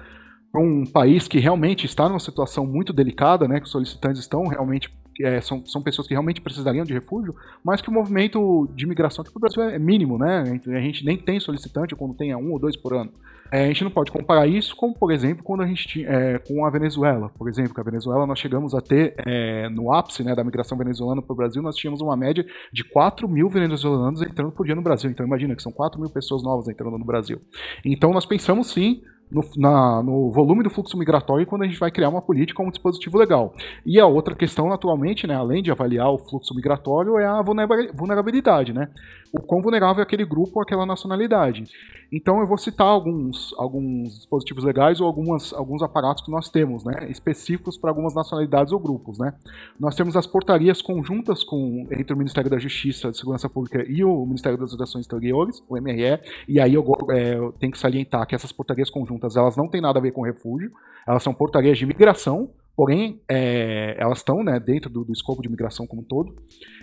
[0.50, 4.46] para um país que realmente está numa situação muito delicada, né, que os solicitantes estão
[4.46, 4.90] realmente
[5.22, 9.22] é, são, são pessoas que realmente precisariam de refúgio, mas que o movimento de imigração
[9.22, 10.60] aqui para o Brasil é mínimo, né?
[10.66, 13.12] A gente nem tem solicitante quando tem um ou dois por ano.
[13.50, 16.64] É, a gente não pode comparar isso com, por exemplo, quando a gente é, com
[16.64, 17.30] a Venezuela.
[17.36, 20.76] Por exemplo, que a Venezuela nós chegamos a ter é, no ápice né, da migração
[20.76, 24.74] venezuelana para o Brasil, nós tínhamos uma média de 4 mil venezuelanos entrando por dia
[24.74, 25.10] no Brasil.
[25.10, 27.40] Então imagina que são 4 mil pessoas novas entrando no Brasil.
[27.84, 31.90] Então nós pensamos sim no, na, no, volume do fluxo migratório quando a gente vai
[31.90, 33.54] criar uma política ou um dispositivo legal.
[33.84, 38.72] E a outra questão, atualmente, né, além de avaliar o fluxo migratório, é a vulnerabilidade.
[38.72, 38.88] Né?
[39.32, 41.64] O quão vulnerável é aquele grupo aquela nacionalidade.
[42.10, 46.84] Então eu vou citar alguns, alguns dispositivos legais ou algumas, alguns aparatos que nós temos,
[46.84, 49.18] né, específicos para algumas nacionalidades ou grupos.
[49.18, 49.34] Né.
[49.78, 54.04] Nós temos as portarias conjuntas com, entre o Ministério da Justiça, de Segurança Pública e
[54.04, 58.26] o Ministério das Relações Exteriores, o MRE, e aí eu, é, eu tenho que salientar
[58.26, 60.70] que essas portarias conjuntas elas não têm nada a ver com refúgio,
[61.06, 65.48] elas são portarias de migração, porém é, elas estão né, dentro do, do, escopo de
[65.48, 66.36] migração como um todo.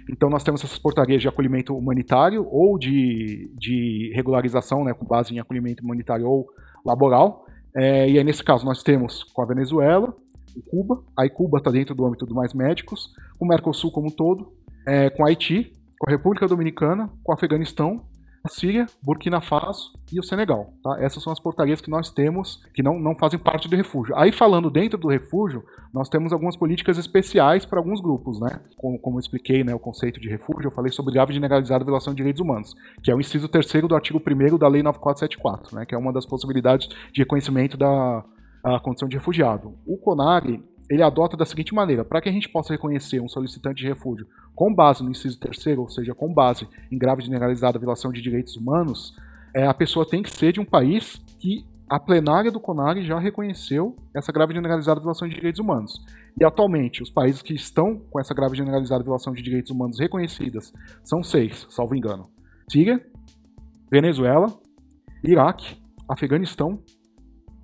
[0.10, 5.34] Então nós temos essas portarias de acolhimento humanitário ou de, de regularização, né, com base
[5.34, 6.47] em acolhimento humanitário ou
[6.84, 7.45] laboral.
[7.75, 10.13] É, e aí nesse caso nós temos com a Venezuela,
[10.69, 14.51] Cuba, aí Cuba está dentro do âmbito do mais médicos, o Mercosul como um todo,
[14.88, 18.03] é, com Haiti, com a República Dominicana, com o Afeganistão
[18.49, 20.73] Síria, Burkina Faso e o Senegal.
[20.84, 20.97] Tá?
[20.99, 24.13] Essas são as portarias que nós temos que não, não fazem parte do refúgio.
[24.17, 28.41] Aí, falando dentro do refúgio, nós temos algumas políticas especiais para alguns grupos.
[28.41, 28.60] Né?
[28.77, 32.13] Como, como eu expliquei né, o conceito de refúgio, eu falei sobre grave generalizada violação
[32.13, 35.86] de direitos humanos, que é o inciso terceiro do artigo 1 da Lei 9474, né,
[35.86, 38.25] que é uma das possibilidades de reconhecimento da
[38.82, 39.77] condição de refugiado.
[39.86, 43.82] O CONARE ele adota da seguinte maneira: para que a gente possa reconhecer um solicitante
[43.82, 48.12] de refúgio com base no inciso terceiro, ou seja, com base em grave generalizada violação
[48.12, 49.15] de direitos humanos,
[49.54, 53.19] é, a pessoa tem que ser de um país que a plenária do CONARE já
[53.19, 56.04] reconheceu essa grave generalizada violação de direitos humanos.
[56.39, 60.74] E atualmente, os países que estão com essa grave generalizada violação de direitos humanos reconhecidas
[61.04, 62.30] são seis, salvo engano:
[62.72, 63.00] Síria,
[63.91, 64.48] Venezuela,
[65.24, 65.78] Iraque,
[66.10, 66.80] Afeganistão,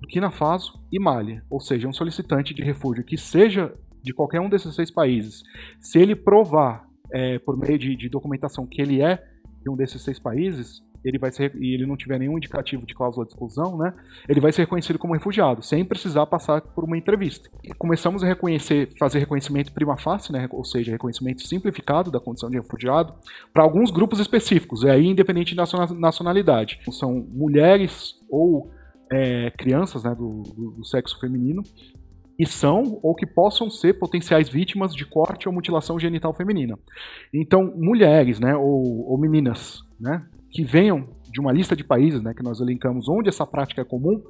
[0.00, 4.48] Burkina Faso e Mali, ou seja, um solicitante de refúgio que seja de qualquer um
[4.48, 5.42] desses seis países,
[5.78, 9.22] se ele provar é, por meio de, de, documentação que ele é
[9.62, 12.94] de um desses seis países, ele vai ser e ele não tiver nenhum indicativo de
[12.94, 13.94] cláusula de exclusão, né?
[14.28, 17.50] Ele vai ser reconhecido como refugiado, sem precisar passar por uma entrevista.
[17.64, 20.46] E começamos a reconhecer, fazer reconhecimento prima facie, né?
[20.50, 23.14] Ou seja, reconhecimento simplificado da condição de refugiado
[23.52, 25.60] para alguns grupos específicos, e aí independente de
[25.98, 26.80] nacionalidade.
[26.90, 28.70] São mulheres ou
[29.10, 31.62] é, crianças né, do, do, do sexo feminino
[32.40, 36.78] que são ou que possam ser potenciais vítimas de corte ou mutilação genital feminina.
[37.34, 42.32] Então, mulheres, né, ou, ou meninas, né, que venham de uma lista de países, né,
[42.32, 44.22] que nós elencamos onde essa prática é comum,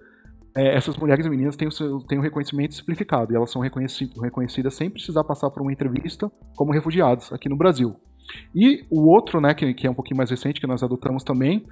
[0.57, 3.63] é, essas mulheres e meninas têm o, seu, têm o reconhecimento simplificado e elas são
[3.63, 7.95] reconheci, reconhecidas sem precisar passar por uma entrevista como refugiados aqui no Brasil.
[8.53, 11.65] E o outro, né, que, que é um pouquinho mais recente, que nós adotamos também,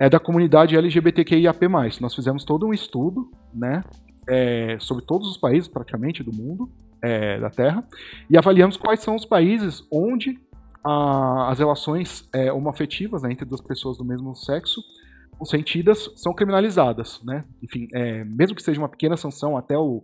[0.00, 1.68] é da comunidade LGBTQIAP+.
[2.00, 3.82] Nós fizemos todo um estudo, né,
[4.28, 6.68] é, sobre todos os países praticamente do mundo,
[7.02, 7.84] é, da Terra,
[8.30, 10.38] e avaliamos quais são os países onde
[10.84, 14.80] a, as relações é, homoafetivas né, entre duas pessoas do mesmo sexo
[15.38, 17.44] consentidas são criminalizadas, né?
[17.62, 20.02] Enfim, é, mesmo que seja uma pequena sanção até o,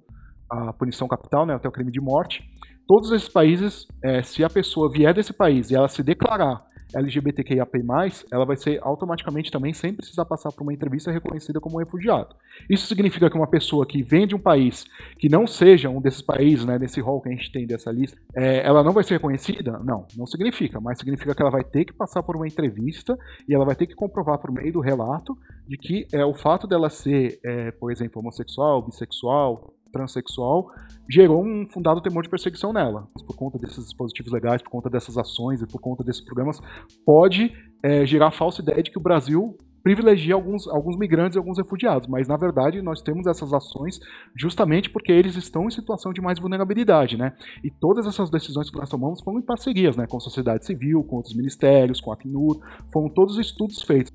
[0.48, 2.44] a punição capital, né, até o crime de morte,
[2.86, 7.84] todos esses países, é, se a pessoa vier desse país e ela se declarar LGBTQIAP+,
[8.30, 12.34] ela vai ser automaticamente também, sem precisar passar por uma entrevista, reconhecida como refugiado.
[12.68, 14.84] Isso significa que uma pessoa que vem de um país
[15.18, 18.18] que não seja um desses países, né, nesse rol que a gente tem dessa lista,
[18.34, 19.78] é, ela não vai ser reconhecida?
[19.84, 23.54] Não, não significa, mas significa que ela vai ter que passar por uma entrevista e
[23.54, 26.90] ela vai ter que comprovar por meio do relato de que é, o fato dela
[26.90, 30.70] ser, é, por exemplo, homossexual, bissexual, transexual
[31.08, 33.06] gerou um fundado temor de perseguição nela.
[33.26, 36.60] Por conta desses dispositivos legais, por conta dessas ações e por conta desses programas,
[37.06, 37.52] pode
[37.82, 41.58] é, gerar a falsa ideia de que o Brasil privilegia alguns, alguns migrantes e alguns
[41.58, 44.00] refugiados, mas na verdade nós temos essas ações
[44.34, 47.34] justamente porque eles estão em situação de mais vulnerabilidade, né?
[47.62, 51.04] E todas essas decisões que nós tomamos foram em parcerias, né, com a sociedade civil,
[51.04, 52.58] com outros ministérios, com a Acnur,
[52.90, 54.10] foram todos estudos feitos.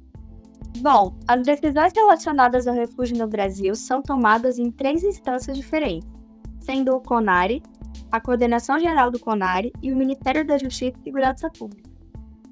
[0.78, 6.08] Bom, as decisões relacionadas ao refúgio no Brasil são tomadas em três instâncias diferentes,
[6.62, 7.62] sendo o CONARE,
[8.12, 11.90] a Coordenação Geral do CONARE e o Ministério da Justiça e Segurança Pública.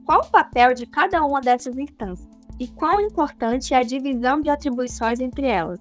[0.05, 2.29] Qual o papel de cada uma dessas instâncias?
[2.59, 5.79] E quão importante é a divisão de atribuições entre elas?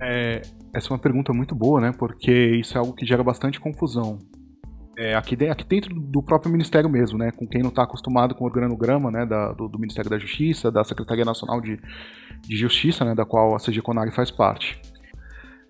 [0.00, 1.92] É, essa é uma pergunta muito boa, né?
[1.92, 4.18] Porque isso é algo que gera bastante confusão
[4.98, 8.34] é, aqui, de, aqui, dentro do próprio Ministério mesmo, né, com quem não está acostumado
[8.34, 11.80] com o organograma né, da, do, do, Ministério da Justiça, da Secretaria Nacional de,
[12.42, 14.82] de Justiça, né, da qual a CG Conari faz parte.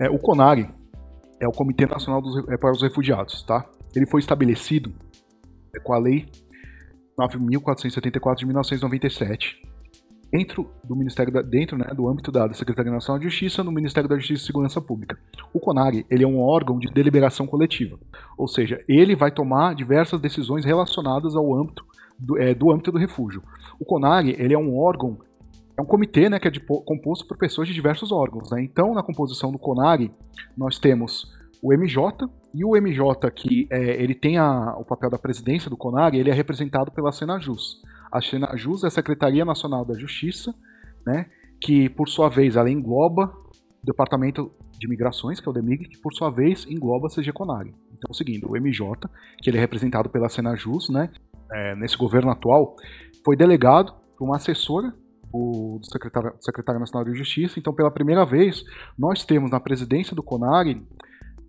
[0.00, 0.70] É, o Conari
[1.38, 3.42] é o Comitê Nacional dos, é, para os Refugiados.
[3.42, 3.66] Tá?
[3.94, 4.94] Ele foi estabelecido
[5.76, 6.26] é, com a Lei
[7.20, 9.60] 9.474 de 1997
[10.30, 14.08] dentro do Ministério da, dentro né, do âmbito da Secretaria Nacional de Justiça no Ministério
[14.08, 15.18] da Justiça e Segurança Pública.
[15.52, 17.98] O CONAG ele é um órgão de deliberação coletiva,
[18.36, 21.84] ou seja, ele vai tomar diversas decisões relacionadas ao âmbito
[22.18, 23.42] do, é, do âmbito do refúgio.
[23.78, 25.18] O CONAG ele é um órgão
[25.76, 28.50] é um comitê né, que é de, composto por pessoas de diversos órgãos.
[28.50, 28.64] Né?
[28.64, 30.10] Então, na composição do CONAG,
[30.56, 35.18] nós temos o MJ, e o MJ, que é, ele tem a, o papel da
[35.18, 37.80] presidência do CONAG, ele é representado pela Senajus.
[38.10, 40.54] A Senajus é a Secretaria Nacional da Justiça,
[41.06, 41.26] né,
[41.60, 43.32] que por sua vez ela engloba
[43.82, 47.32] o Departamento de Migrações, que é o DEMIG, que por sua vez engloba a CG
[47.32, 47.74] Conag.
[47.96, 49.08] Então, seguindo, o MJ,
[49.42, 51.10] que ele é representado pela Senajus, né,
[51.52, 52.76] é, nesse governo atual,
[53.24, 54.94] foi delegado por uma assessora
[55.32, 57.58] o secretário, secretário nacional de justiça.
[57.58, 58.64] Então, pela primeira vez,
[58.98, 60.82] nós temos na presidência do CONAG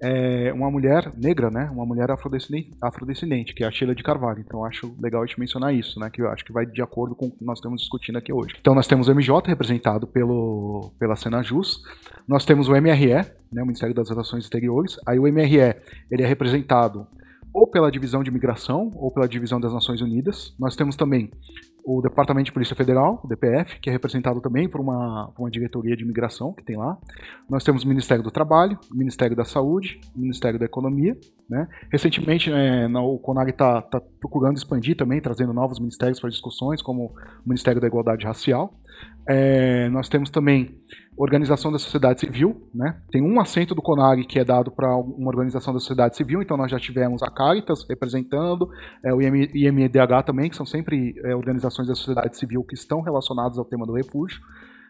[0.02, 1.70] é, uma mulher negra, né?
[1.72, 4.44] Uma mulher afrodescendente, afrodescendente, que é a Sheila de Carvalho.
[4.46, 6.10] Então acho legal te mencionar isso, né?
[6.10, 8.56] Que eu acho que vai de acordo com o que nós estamos discutindo aqui hoje.
[8.60, 11.82] Então nós temos o MJ representado pelo, pela Senajus,
[12.28, 13.14] nós temos o MRE,
[13.52, 13.62] né?
[13.62, 14.98] O Ministério das Relações Exteriores.
[15.08, 15.76] Aí o MRE
[16.10, 17.06] ele é representado
[17.54, 20.56] ou pela Divisão de Migração ou pela Divisão das Nações Unidas.
[20.60, 21.32] Nós temos também
[21.91, 25.97] o Departamento de Polícia Federal, o DPF, que é representado também por uma, uma diretoria
[25.97, 26.95] de imigração que tem lá.
[27.49, 31.17] Nós temos o Ministério do Trabalho, o Ministério da Saúde, o Ministério da Economia.
[31.50, 31.68] Né?
[31.92, 37.06] Recentemente, é, o CONAG está tá procurando expandir também, trazendo novos ministérios para discussões, como
[37.06, 37.14] o
[37.50, 38.72] Ministério da Igualdade Racial.
[39.28, 40.78] É, nós temos também
[41.18, 43.02] organização da sociedade civil, né?
[43.12, 46.56] Tem um assento do CONAG que é dado para uma organização da sociedade civil, então
[46.56, 48.70] nós já tivemos a Caritas representando,
[49.04, 53.58] é, o IMEDH também, que são sempre é, organizações da sociedade civil que estão relacionadas
[53.58, 54.40] ao tema do refúgio.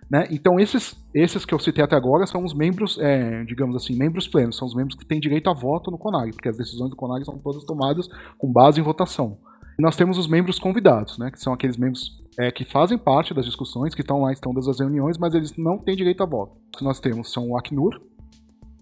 [0.09, 0.27] Né?
[0.31, 4.27] Então esses, esses que eu citei até agora são os membros, é, digamos assim, membros
[4.27, 6.95] plenos, são os membros que têm direito a voto no CONAG, porque as decisões do
[6.95, 9.37] CONAG são todas tomadas com base em votação.
[9.77, 13.33] E nós temos os membros convidados, né, que são aqueles membros é, que fazem parte
[13.33, 16.53] das discussões, que estão lá, estão das reuniões, mas eles não têm direito a voto.
[16.75, 18.01] Que nós temos são o Acnur,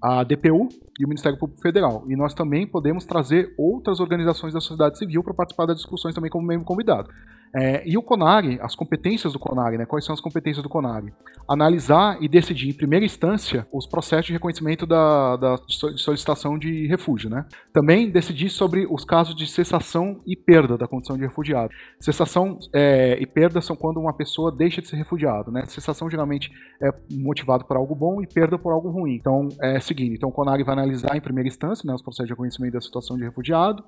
[0.01, 2.03] a DPU e o Ministério Público Federal.
[2.07, 6.29] E nós também podemos trazer outras organizações da sociedade civil para participar das discussões também
[6.29, 7.09] como membro convidado.
[7.55, 11.11] É, e o CONAG, as competências do CONAG, né, quais são as competências do CONAG?
[11.47, 17.29] Analisar e decidir, em primeira instância, os processos de reconhecimento da, da solicitação de refúgio.
[17.29, 17.45] Né?
[17.73, 21.71] Também decidir sobre os casos de cessação e perda da condição de refugiado.
[21.99, 25.51] Cessação é, e perda são quando uma pessoa deixa de ser refugiado.
[25.51, 25.65] Né?
[25.65, 29.15] Cessação geralmente é motivado por algo bom e perda por algo ruim.
[29.15, 32.33] Então, é seguinte, então o CONAG vai analisar em primeira instância né, os processos de
[32.33, 33.83] reconhecimento da situação de refugiado,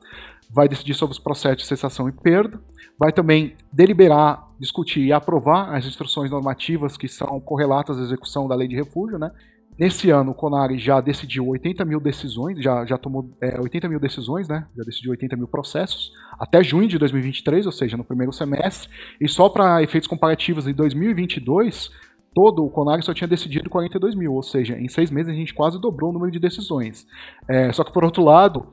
[0.50, 2.60] vai decidir sobre os processos de cessação e perda,
[2.98, 8.56] vai também deliberar, discutir e aprovar as instruções normativas que são correlatas à execução da
[8.56, 9.32] lei de refúgio, né?
[9.80, 14.00] Nesse ano, o CONARE já decidiu 80 mil decisões, já, já tomou é, 80 mil
[14.00, 14.68] decisões, né?
[14.76, 18.90] Já decidiu 80 mil processos, até junho de 2023, ou seja, no primeiro semestre.
[19.22, 21.90] E só para efeitos comparativos, em 2022,
[22.36, 25.54] todo o CONARE só tinha decidido 42 mil, ou seja, em seis meses a gente
[25.54, 27.08] quase dobrou o número de decisões.
[27.48, 28.68] É, só que, por outro lado,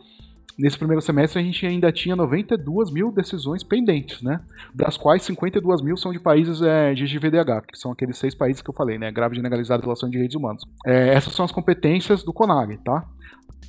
[0.59, 4.40] nesse primeiro semestre a gente ainda tinha 92 mil decisões pendentes, né?
[4.75, 8.62] Das quais 52 mil são de países é, de GVDH, que são aqueles seis países
[8.62, 9.11] que eu falei, né?
[9.11, 10.62] Grave generalizado em relação a direitos humanos.
[10.85, 13.05] É, essas são as competências do CONARE, tá?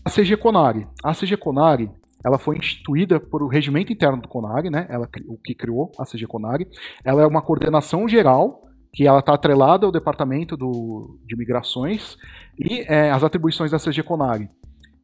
[0.04, 0.88] A CG CONARE.
[1.04, 1.90] A CG CONARE
[2.24, 4.88] ela foi instituída por o regimento interno do CONARE, né?
[4.90, 6.68] Ela, o que criou a CG CONARE.
[7.04, 12.18] Ela é uma coordenação geral que ela está atrelada ao departamento do, de migrações
[12.58, 14.50] e é, as atribuições da CG CONARE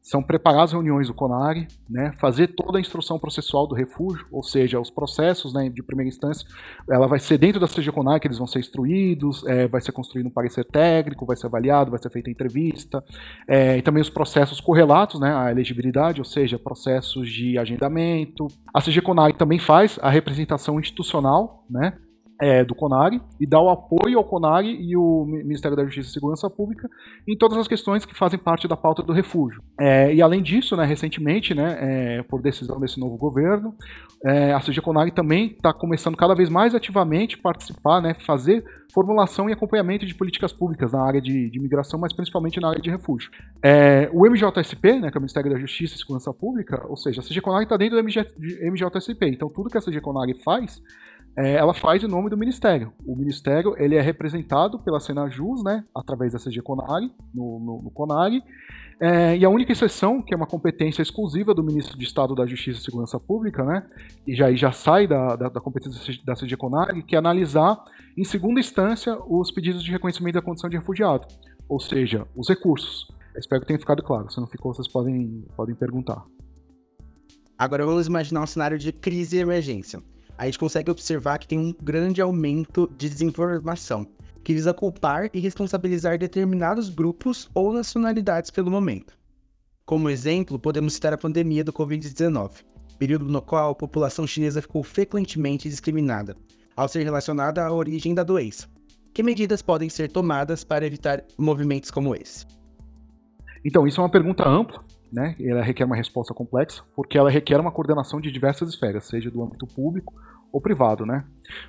[0.03, 4.43] são preparar as reuniões do CONARE, né, fazer toda a instrução processual do refúgio, ou
[4.43, 6.45] seja, os processos né, de primeira instância,
[6.91, 9.93] ela vai ser dentro da CG CONARE que eles vão ser instruídos, é, vai ser
[9.93, 13.01] construído um parecer técnico, vai ser avaliado, vai ser feita entrevista,
[13.47, 18.47] é, e também os processos correlatos né, à elegibilidade, ou seja, processos de agendamento.
[18.73, 21.93] A CG CONARE também faz a representação institucional, né,
[22.43, 26.11] é, do CONARE e dá o apoio ao CONARE e o Ministério da Justiça e
[26.11, 26.89] Segurança Pública
[27.25, 29.63] em todas as questões que fazem parte da pauta do refúgio.
[29.79, 33.73] É, e além disso, né, recentemente, né, é, por decisão desse novo governo,
[34.25, 39.49] é, a CG CONARE também está começando cada vez mais ativamente participar, né, fazer formulação
[39.49, 42.89] e acompanhamento de políticas públicas na área de, de migração, mas principalmente na área de
[42.89, 43.31] refúgio.
[43.63, 47.21] É, o MJSP, né, que é o Ministério da Justiça e Segurança Pública, ou seja,
[47.21, 48.27] a CG CONARE está dentro do MJ,
[48.69, 50.81] MJSP, então tudo que a CG CONARE faz
[51.35, 52.93] é, ela faz em nome do Ministério.
[53.05, 57.91] O Ministério ele é representado pela Senajus, né, através da CG Conari, no, no, no
[57.91, 58.43] Conari,
[58.99, 62.45] é, e a única exceção, que é uma competência exclusiva do Ministro de Estado da
[62.45, 63.83] Justiça e Segurança Pública, né,
[64.27, 67.83] e já, já sai da, da, da competência da CG Conari, que é analisar,
[68.15, 71.27] em segunda instância, os pedidos de reconhecimento da condição de refugiado,
[71.67, 73.07] ou seja, os recursos.
[73.35, 76.23] espero que tenha ficado claro, se não ficou, vocês podem, podem perguntar.
[77.57, 80.01] Agora vamos imaginar um cenário de crise e emergência
[80.37, 84.07] a gente consegue observar que tem um grande aumento de desinformação,
[84.43, 89.17] que visa culpar e responsabilizar determinados grupos ou nacionalidades pelo momento.
[89.85, 92.63] Como exemplo, podemos citar a pandemia do Covid-19,
[92.97, 96.35] período no qual a população chinesa ficou frequentemente discriminada,
[96.75, 98.67] ao ser relacionada à origem da doença.
[99.13, 102.45] Que medidas podem ser tomadas para evitar movimentos como esse?
[103.63, 105.35] Então, isso é uma pergunta ampla, né?
[105.39, 109.43] Ela requer uma resposta complexa, porque ela requer uma coordenação de diversas esferas, seja do
[109.43, 110.13] âmbito público
[110.51, 111.23] ou privado, né?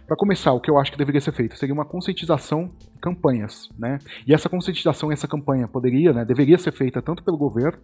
[0.06, 3.68] Para começar, o que eu acho que deveria ser feito seria uma conscientização de campanhas,
[3.78, 3.98] né?
[4.26, 7.78] E essa conscientização e essa campanha poderia, né, deveria ser feita tanto pelo governo,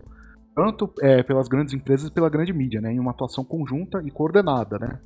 [0.54, 4.10] tanto é, pelas grandes empresas e pela grande mídia, né, em uma atuação conjunta e
[4.10, 4.98] coordenada, né?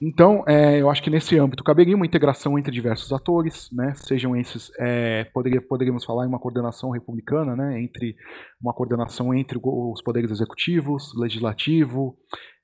[0.00, 3.94] Então, é, eu acho que nesse âmbito caberia uma integração entre diversos atores, né?
[3.94, 7.80] Sejam esses, é, poderia, poderíamos falar em uma coordenação republicana, né?
[7.80, 8.14] Entre
[8.60, 12.16] uma coordenação entre os poderes executivos, legislativo,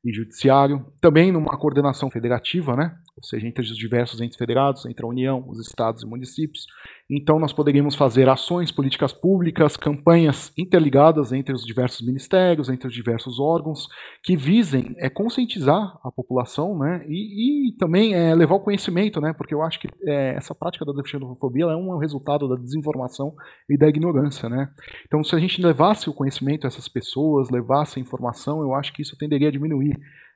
[0.05, 2.97] e judiciário, também numa coordenação federativa, né?
[3.17, 6.67] ou seja, entre os diversos entes federados, entre a União, os estados e municípios,
[7.15, 12.95] então, nós poderíamos fazer ações, políticas públicas, campanhas interligadas entre os diversos ministérios, entre os
[12.95, 13.87] diversos órgãos,
[14.25, 19.35] que visem é, conscientizar a população né, e, e também é, levar o conhecimento, né,
[19.35, 23.35] porque eu acho que é, essa prática da xenofobia é um resultado da desinformação
[23.69, 24.49] e da ignorância.
[24.49, 24.71] Né?
[25.07, 28.91] Então, se a gente levasse o conhecimento a essas pessoas, levasse a informação, eu acho
[28.91, 29.92] que isso tenderia a diminuir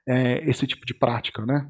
[0.09, 1.45] é, esse tipo de prática.
[1.45, 1.69] Né?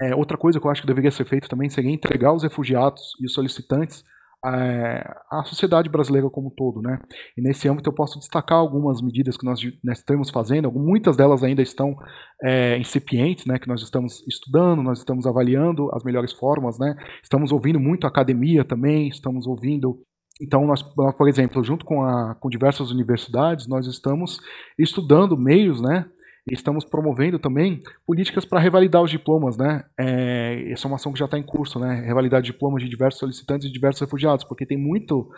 [0.00, 3.02] É, outra coisa que eu acho que deveria ser feito também seria entregar os refugiados
[3.20, 4.04] e os solicitantes
[4.44, 7.00] é, a sociedade brasileira como um todo, né?
[7.36, 11.42] E nesse âmbito eu posso destacar algumas medidas que nós, nós estamos fazendo, muitas delas
[11.42, 11.96] ainda estão
[12.44, 13.58] é, incipientes, né?
[13.58, 16.94] Que nós estamos estudando, nós estamos avaliando as melhores formas, né?
[17.22, 20.00] Estamos ouvindo muito a academia também, estamos ouvindo
[20.40, 24.38] então, nós, por exemplo, junto com, a, com diversas universidades, nós estamos
[24.78, 26.06] estudando meios, né,
[26.54, 29.84] estamos promovendo também políticas para revalidar os diplomas, né?
[29.98, 32.02] É, essa é uma ação que já está em curso, né?
[32.06, 35.30] Revalidar diplomas de diversos solicitantes e diversos refugiados, porque tem muito,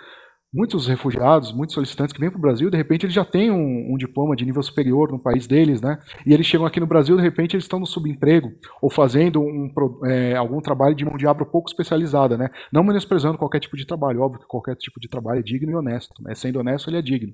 [0.52, 3.92] muitos refugiados, muitos solicitantes que vêm para o Brasil, de repente eles já têm um,
[3.92, 5.98] um, diploma de nível superior no país deles, né?
[6.26, 8.50] E eles chegam aqui no Brasil, de repente eles estão no subemprego
[8.82, 9.72] ou fazendo um,
[10.06, 12.50] é, algum trabalho de mão de obra pouco especializada, né?
[12.72, 15.74] Não menosprezando qualquer tipo de trabalho, óbvio que qualquer tipo de trabalho é digno e
[15.74, 16.34] honesto, né?
[16.34, 17.32] Sendo honesto, ele é digno.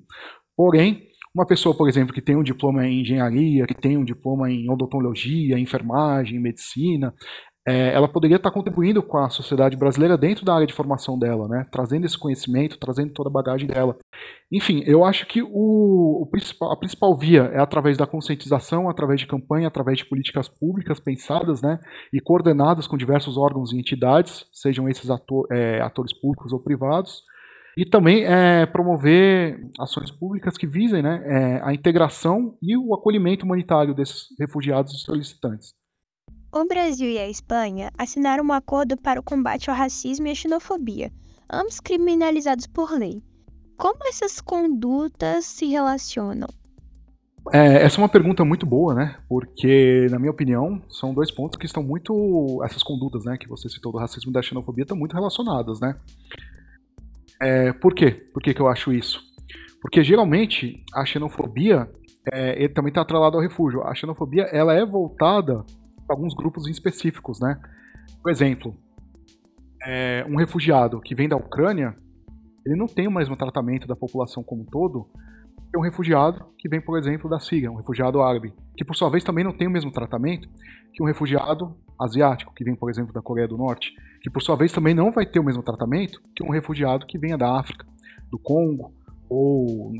[0.55, 1.03] Porém,
[1.37, 4.69] uma pessoa, por exemplo, que tem um diploma em engenharia, que tem um diploma em
[4.71, 7.13] odontologia, enfermagem, medicina,
[7.67, 11.47] é, ela poderia estar contribuindo com a sociedade brasileira dentro da área de formação dela,
[11.47, 11.67] né?
[11.69, 13.95] trazendo esse conhecimento, trazendo toda a bagagem dela.
[14.51, 19.19] Enfim, eu acho que o, o principal, a principal via é através da conscientização, através
[19.19, 21.77] de campanha, através de políticas públicas pensadas né?
[22.11, 27.21] e coordenadas com diversos órgãos e entidades, sejam esses ator, é, atores públicos ou privados,
[27.77, 33.45] e também é, promover ações públicas que visem né, é, a integração e o acolhimento
[33.45, 35.75] humanitário desses refugiados e solicitantes.
[36.51, 40.33] O Brasil e a Espanha assinaram um acordo para o combate ao racismo e à
[40.33, 41.11] xenofobia,
[41.53, 43.21] ambos criminalizados por lei.
[43.77, 46.47] Como essas condutas se relacionam?
[47.53, 49.17] É, essa é uma pergunta muito boa, né?
[49.29, 52.59] Porque, na minha opinião, são dois pontos que estão muito.
[52.65, 55.95] Essas condutas, né, que você citou do racismo e da xenofobia estão muito relacionadas, né?
[57.41, 58.11] É, por quê?
[58.11, 59.21] Por que, que eu acho isso?
[59.81, 61.89] Porque geralmente a xenofobia
[62.31, 63.83] é, ele também está atrelado ao refúgio.
[63.83, 65.63] A xenofobia ela é voltada
[66.05, 67.59] para alguns grupos específicos, né?
[68.21, 68.75] Por exemplo,
[69.83, 71.95] é, um refugiado que vem da Ucrânia,
[72.65, 75.07] ele não tem o mesmo tratamento da população como um todo
[75.71, 79.09] que um refugiado que vem, por exemplo, da Síria, um refugiado árabe, que por sua
[79.09, 80.47] vez também não tem o mesmo tratamento
[80.93, 84.55] que um refugiado asiático, que vem, por exemplo, da Coreia do Norte, que por sua
[84.55, 87.85] vez também não vai ter o mesmo tratamento que um refugiado que venha da África,
[88.29, 88.93] do Congo
[89.29, 89.93] ou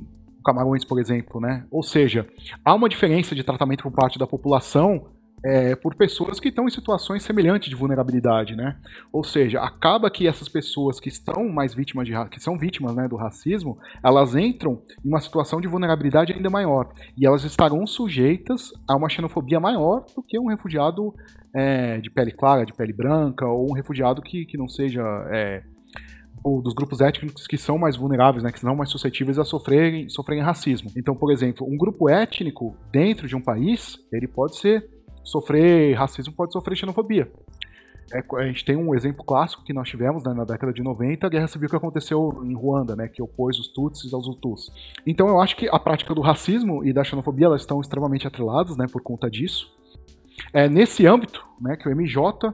[0.44, 1.66] Camarões, por exemplo, né?
[1.70, 2.28] Ou seja,
[2.64, 5.08] há uma diferença de tratamento por parte da população
[5.44, 8.78] é, por pessoas que estão em situações semelhantes de vulnerabilidade, né?
[9.12, 13.08] Ou seja, acaba que essas pessoas que estão mais vítimas de que são vítimas né,
[13.08, 18.72] do racismo, elas entram em uma situação de vulnerabilidade ainda maior e elas estarão sujeitas
[18.88, 21.14] a uma xenofobia maior do que um refugiado
[21.54, 25.64] é, de pele clara, de pele branca ou um refugiado que, que não seja é,
[26.64, 30.44] dos grupos étnicos que são mais vulneráveis, né, que são mais suscetíveis a sofrerem, sofrerem
[30.44, 30.90] racismo.
[30.98, 34.97] Então, por exemplo, um grupo étnico dentro de um país, ele pode ser
[35.28, 37.30] sofrer racismo, pode sofrer xenofobia.
[38.14, 41.28] É, a gente tem um exemplo clássico que nós tivemos né, na década de 90,
[41.28, 44.72] a guerra civil que aconteceu em Ruanda, né, que opôs os Tutsis aos Hutus.
[45.06, 48.78] Então eu acho que a prática do racismo e da xenofobia elas estão extremamente atreladas
[48.78, 49.70] né, por conta disso.
[50.54, 52.54] É, nesse âmbito, né, que o MJ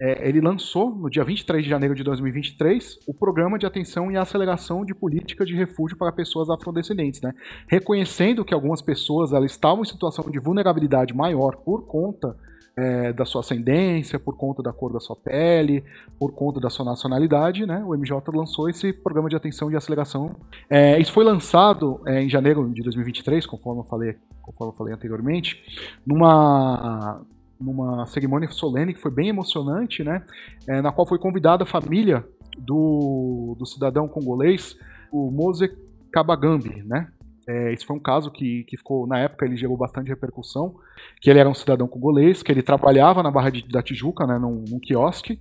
[0.00, 4.16] é, ele lançou, no dia 23 de janeiro de 2023, o Programa de Atenção e
[4.16, 7.34] Aceleração de Políticas de Refúgio para Pessoas Afrodescendentes, né?
[7.68, 12.34] reconhecendo que algumas pessoas elas estavam em situação de vulnerabilidade maior por conta
[12.74, 15.84] é, da sua ascendência, por conta da cor da sua pele,
[16.18, 17.82] por conta da sua nacionalidade, né?
[17.84, 20.34] O MJ lançou esse programa de atenção e aceleração.
[20.70, 24.94] É, isso foi lançado é, em janeiro de 2023, conforme eu falei, conforme eu falei
[24.94, 25.62] anteriormente,
[26.06, 27.20] numa
[27.60, 30.24] numa cerimônia solene que foi bem emocionante, né?
[30.66, 32.24] É, na qual foi convidada a família
[32.58, 34.76] do, do cidadão congolês,
[35.12, 35.70] o Mose
[36.10, 37.08] Kabagambi, né?
[37.48, 40.76] É, esse foi um caso que, que ficou, na época, ele gerou bastante repercussão,
[41.20, 44.38] que ele era um cidadão congolês, que ele trabalhava na Barra de, da Tijuca, né,
[44.38, 45.40] num, num quiosque,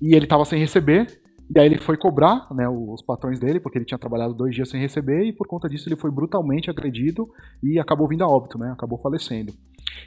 [0.00, 1.20] e ele estava sem receber,
[1.54, 4.70] e aí ele foi cobrar né, os patrões dele, porque ele tinha trabalhado dois dias
[4.70, 7.28] sem receber, e por conta disso ele foi brutalmente agredido
[7.62, 9.52] e acabou vindo a óbito, né, acabou falecendo.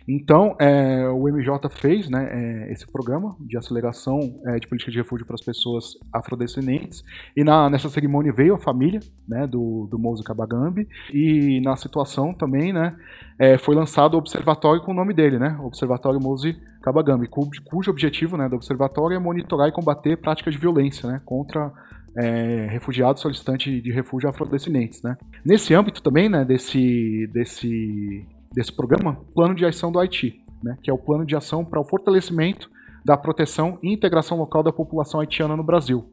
[0.07, 4.97] Então, é, o MJ fez né, é, esse programa de aceleração é, de política de
[4.97, 7.03] refúgio para as pessoas afrodescendentes,
[7.35, 12.71] e na, nessa cerimônia veio a família né, do, do Kabagambi, e na situação também
[12.71, 12.95] né,
[13.39, 17.91] é, foi lançado o observatório com o nome dele, né, Observatório Mose Kabagambi, cujo, cujo
[17.91, 21.71] objetivo né, do observatório é monitorar e combater práticas de violência né, contra
[22.17, 25.01] é, refugiados solicitantes de refúgio afrodescendentes.
[25.01, 25.17] Né.
[25.43, 28.25] Nesse âmbito também, né, desse, desse
[28.55, 31.79] desse programa, Plano de Ação do Haiti, né, que é o plano de ação para
[31.79, 32.71] o fortalecimento
[33.03, 36.09] da proteção e integração local da população haitiana no Brasil.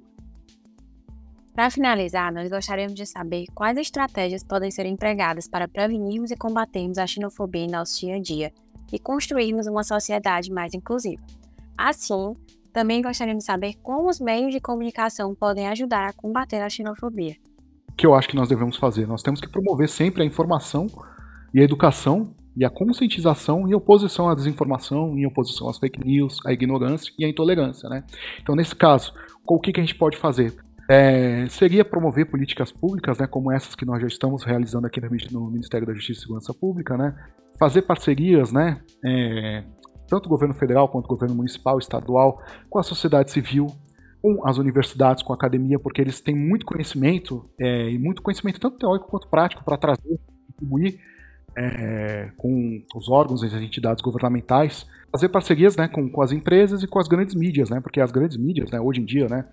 [1.54, 6.98] Para finalizar, nós gostaríamos de saber quais estratégias podem ser empregadas para prevenirmos e combatermos
[6.98, 8.52] a xenofobia em nosso dia a dia
[8.92, 11.22] e construirmos uma sociedade mais inclusiva.
[11.76, 12.34] Assim,
[12.72, 17.36] também gostaríamos de saber como os meios de comunicação podem ajudar a combater a xenofobia.
[17.90, 19.06] O que eu acho que nós devemos fazer?
[19.06, 20.86] Nós temos que promover sempre a informação
[21.54, 26.38] e a educação e a conscientização em oposição à desinformação, em oposição às fake news,
[26.44, 27.88] à ignorância e à intolerância.
[27.88, 28.04] Né?
[28.40, 29.12] Então, nesse caso,
[29.46, 30.54] o que, que a gente pode fazer?
[30.90, 35.00] É, seria promover políticas públicas, né, como essas que nós já estamos realizando aqui
[35.30, 37.14] no Ministério da Justiça e Segurança Pública, né,
[37.58, 39.64] fazer parcerias, né, é,
[40.08, 43.68] tanto o governo federal quanto o governo municipal, estadual, com a sociedade civil,
[44.20, 48.60] com as universidades, com a academia, porque eles têm muito conhecimento, é, e muito conhecimento
[48.60, 51.00] tanto teórico quanto prático para trazer, contribuir
[51.56, 56.82] é, com os órgãos e as entidades governamentais, fazer parcerias né, com, com as empresas
[56.82, 59.44] e com as grandes mídias, né, porque as grandes mídias, né, hoje em dia, né,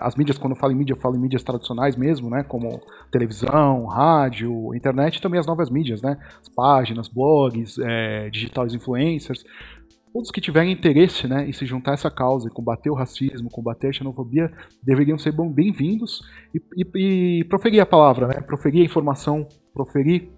[0.00, 2.80] as mídias, quando eu falo em mídia, eu falo em mídias tradicionais mesmo, né, como
[3.10, 9.44] televisão, rádio, internet e também as novas mídias, né, as páginas, blogs, é, digitais influencers,
[10.12, 13.50] todos que tiverem interesse né, em se juntar a essa causa, e combater o racismo,
[13.50, 14.48] combater a xenofobia,
[14.80, 16.22] deveriam ser bem-vindos
[16.54, 20.30] e, e, e proferir a palavra, né, proferir a informação, proferir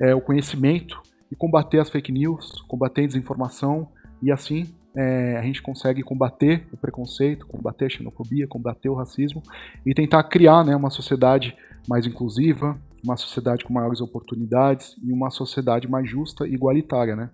[0.00, 3.88] é, o conhecimento e combater as fake news, combater a desinformação
[4.22, 9.42] e assim é, a gente consegue combater o preconceito, combater a xenofobia, combater o racismo
[9.86, 15.30] e tentar criar né, uma sociedade mais inclusiva, uma sociedade com maiores oportunidades e uma
[15.30, 17.30] sociedade mais justa e igualitária, né?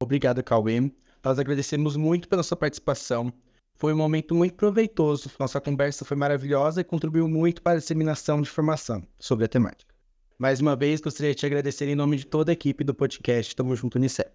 [0.00, 0.90] Obrigado, Cauê.
[1.22, 3.32] Nós agradecemos muito pela sua participação.
[3.76, 5.30] Foi um momento muito proveitoso.
[5.38, 9.93] Nossa conversa foi maravilhosa e contribuiu muito para a disseminação de informação sobre a temática.
[10.36, 13.54] Mais uma vez, gostaria de te agradecer em nome de toda a equipe do podcast
[13.54, 14.28] Tamo Junto Unicef.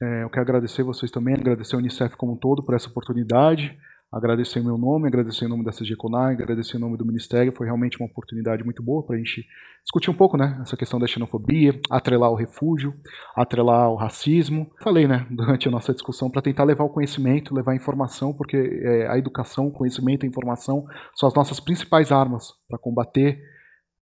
[0.00, 3.76] É, eu quero agradecer vocês também, agradecer a Unicef como um todo por essa oportunidade,
[4.12, 7.52] agradecer o meu nome, agradecer o nome da CG Conag, agradecer o nome do Ministério,
[7.52, 9.44] foi realmente uma oportunidade muito boa para a gente
[9.82, 12.94] discutir um pouco, né, essa questão da xenofobia, atrelar o refúgio,
[13.36, 14.70] atrelar o racismo.
[14.80, 18.56] Falei, né, durante a nossa discussão, para tentar levar o conhecimento, levar a informação, porque
[18.56, 20.86] é, a educação, o conhecimento e a informação
[21.16, 23.42] são as nossas principais armas para combater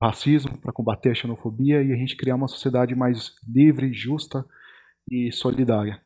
[0.02, 4.45] racismo, para combater a xenofobia e a gente criar uma sociedade mais livre, justa
[5.10, 6.02] e solidária.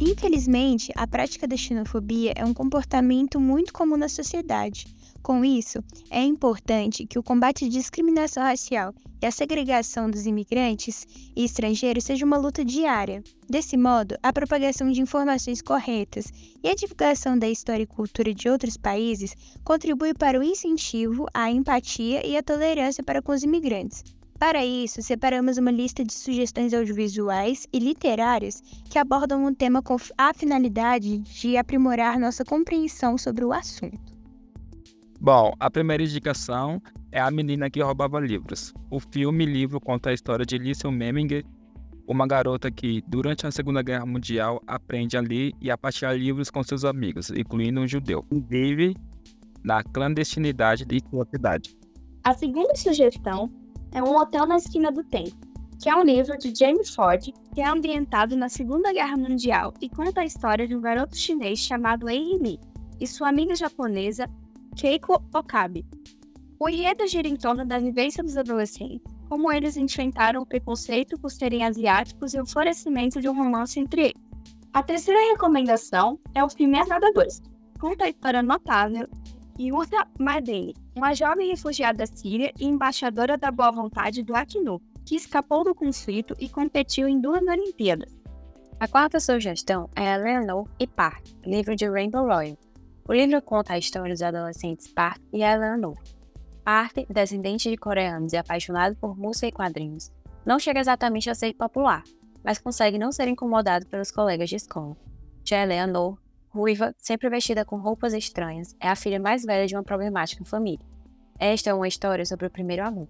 [0.00, 4.86] Infelizmente, a prática da xenofobia é um comportamento muito comum na sociedade.
[5.22, 11.06] Com isso, é importante que o combate à discriminação racial e a segregação dos imigrantes
[11.36, 13.22] e estrangeiros seja uma luta diária.
[13.48, 16.32] Desse modo, a propagação de informações corretas
[16.64, 21.50] e a divulgação da história e cultura de outros países contribui para o incentivo à
[21.50, 24.02] empatia e à tolerância para com os imigrantes.
[24.38, 29.98] Para isso, separamos uma lista de sugestões audiovisuais e literárias que abordam um tema com
[30.16, 34.09] a finalidade de aprimorar nossa compreensão sobre o assunto.
[35.22, 36.80] Bom, a primeira indicação
[37.12, 38.72] é A Menina que Roubava Livros.
[38.90, 41.44] O filme livro conta a história de Liesel Memminger,
[42.08, 46.48] uma garota que, durante a Segunda Guerra Mundial, aprende a ler e a partilhar livros
[46.48, 48.96] com seus amigos, incluindo um judeu, vive
[49.62, 51.76] na clandestinidade de sua cidade.
[52.24, 53.52] A segunda sugestão
[53.92, 55.36] é Um Hotel na Esquina do Tempo,
[55.78, 59.88] que é um livro de James Ford que é ambientado na Segunda Guerra Mundial e
[59.90, 62.58] conta a história de um garoto chinês chamado Ei Lee
[62.98, 64.26] e sua amiga japonesa
[64.76, 65.84] Keiko Okabe.
[66.58, 71.30] O enredo gira em torno da vivência dos adolescentes, como eles enfrentaram o preconceito por
[71.30, 74.30] serem asiáticos e o florescimento de um romance entre eles.
[74.72, 77.42] A terceira recomendação é o filme As Nadadoras.
[77.78, 79.08] Conta a história notável
[79.58, 84.80] e Ursa Mardeni, uma jovem refugiada da Síria e embaixadora da boa vontade do Acnu,
[85.04, 88.10] que escapou do conflito e competiu em duas Olimpíadas.
[88.78, 92.56] A quarta sugestão é Eleanor e Park, livro de Rainbow Royal,
[93.10, 95.98] o livro conta a história dos adolescentes Park e Eleanor.
[96.64, 100.12] Arte, descendente de coreanos e apaixonado por música e quadrinhos,
[100.46, 102.04] não chega exatamente a ser popular,
[102.44, 104.96] mas consegue não ser incomodado pelos colegas de escola.
[105.44, 106.18] Já Eleanor,
[106.50, 110.86] ruiva, sempre vestida com roupas estranhas, é a filha mais velha de uma problemática família.
[111.36, 113.08] Esta é uma história sobre o primeiro amor,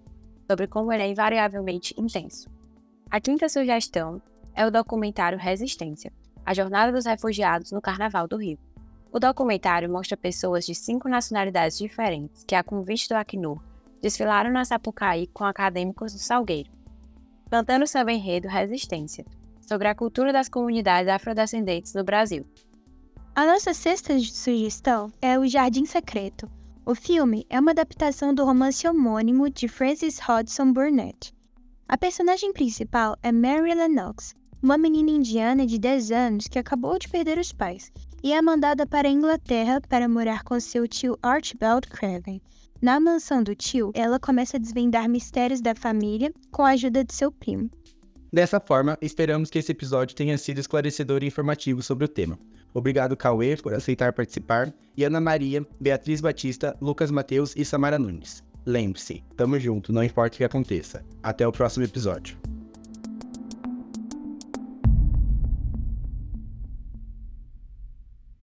[0.49, 2.49] sobre como ele é invariavelmente intenso.
[3.07, 4.19] A quinta sugestão
[4.55, 6.11] é o documentário Resistência,
[6.43, 8.57] a jornada dos refugiados no Carnaval do Rio.
[9.13, 13.61] O documentário mostra pessoas de cinco nacionalidades diferentes que, a convite do Acnur,
[14.01, 16.71] desfilaram na Sapucaí com acadêmicos do Salgueiro,
[17.49, 19.25] cantando seu enredo Resistência,
[19.59, 22.45] sobre a cultura das comunidades afrodescendentes no Brasil.
[23.35, 26.49] A nossa sexta sugestão é O Jardim Secreto.
[26.85, 31.33] O filme é uma adaptação do romance homônimo de Francis Hodgson Burnett.
[31.85, 34.33] A personagem principal é Mary Lennox,
[34.63, 37.91] uma menina indiana de 10 anos que acabou de perder os pais
[38.23, 42.41] e é mandada para a Inglaterra para morar com seu tio Archibald Craven.
[42.81, 47.13] Na mansão do tio, ela começa a desvendar mistérios da família com a ajuda de
[47.13, 47.69] seu primo.
[48.33, 52.39] Dessa forma, esperamos que esse episódio tenha sido esclarecedor e informativo sobre o tema.
[52.73, 58.43] Obrigado, Cauê, por aceitar participar, e Ana Maria, Beatriz Batista, Lucas Mateus e Samara Nunes.
[58.65, 61.03] Lembre-se, tamo junto, não importa o que aconteça.
[61.21, 62.37] Até o próximo episódio.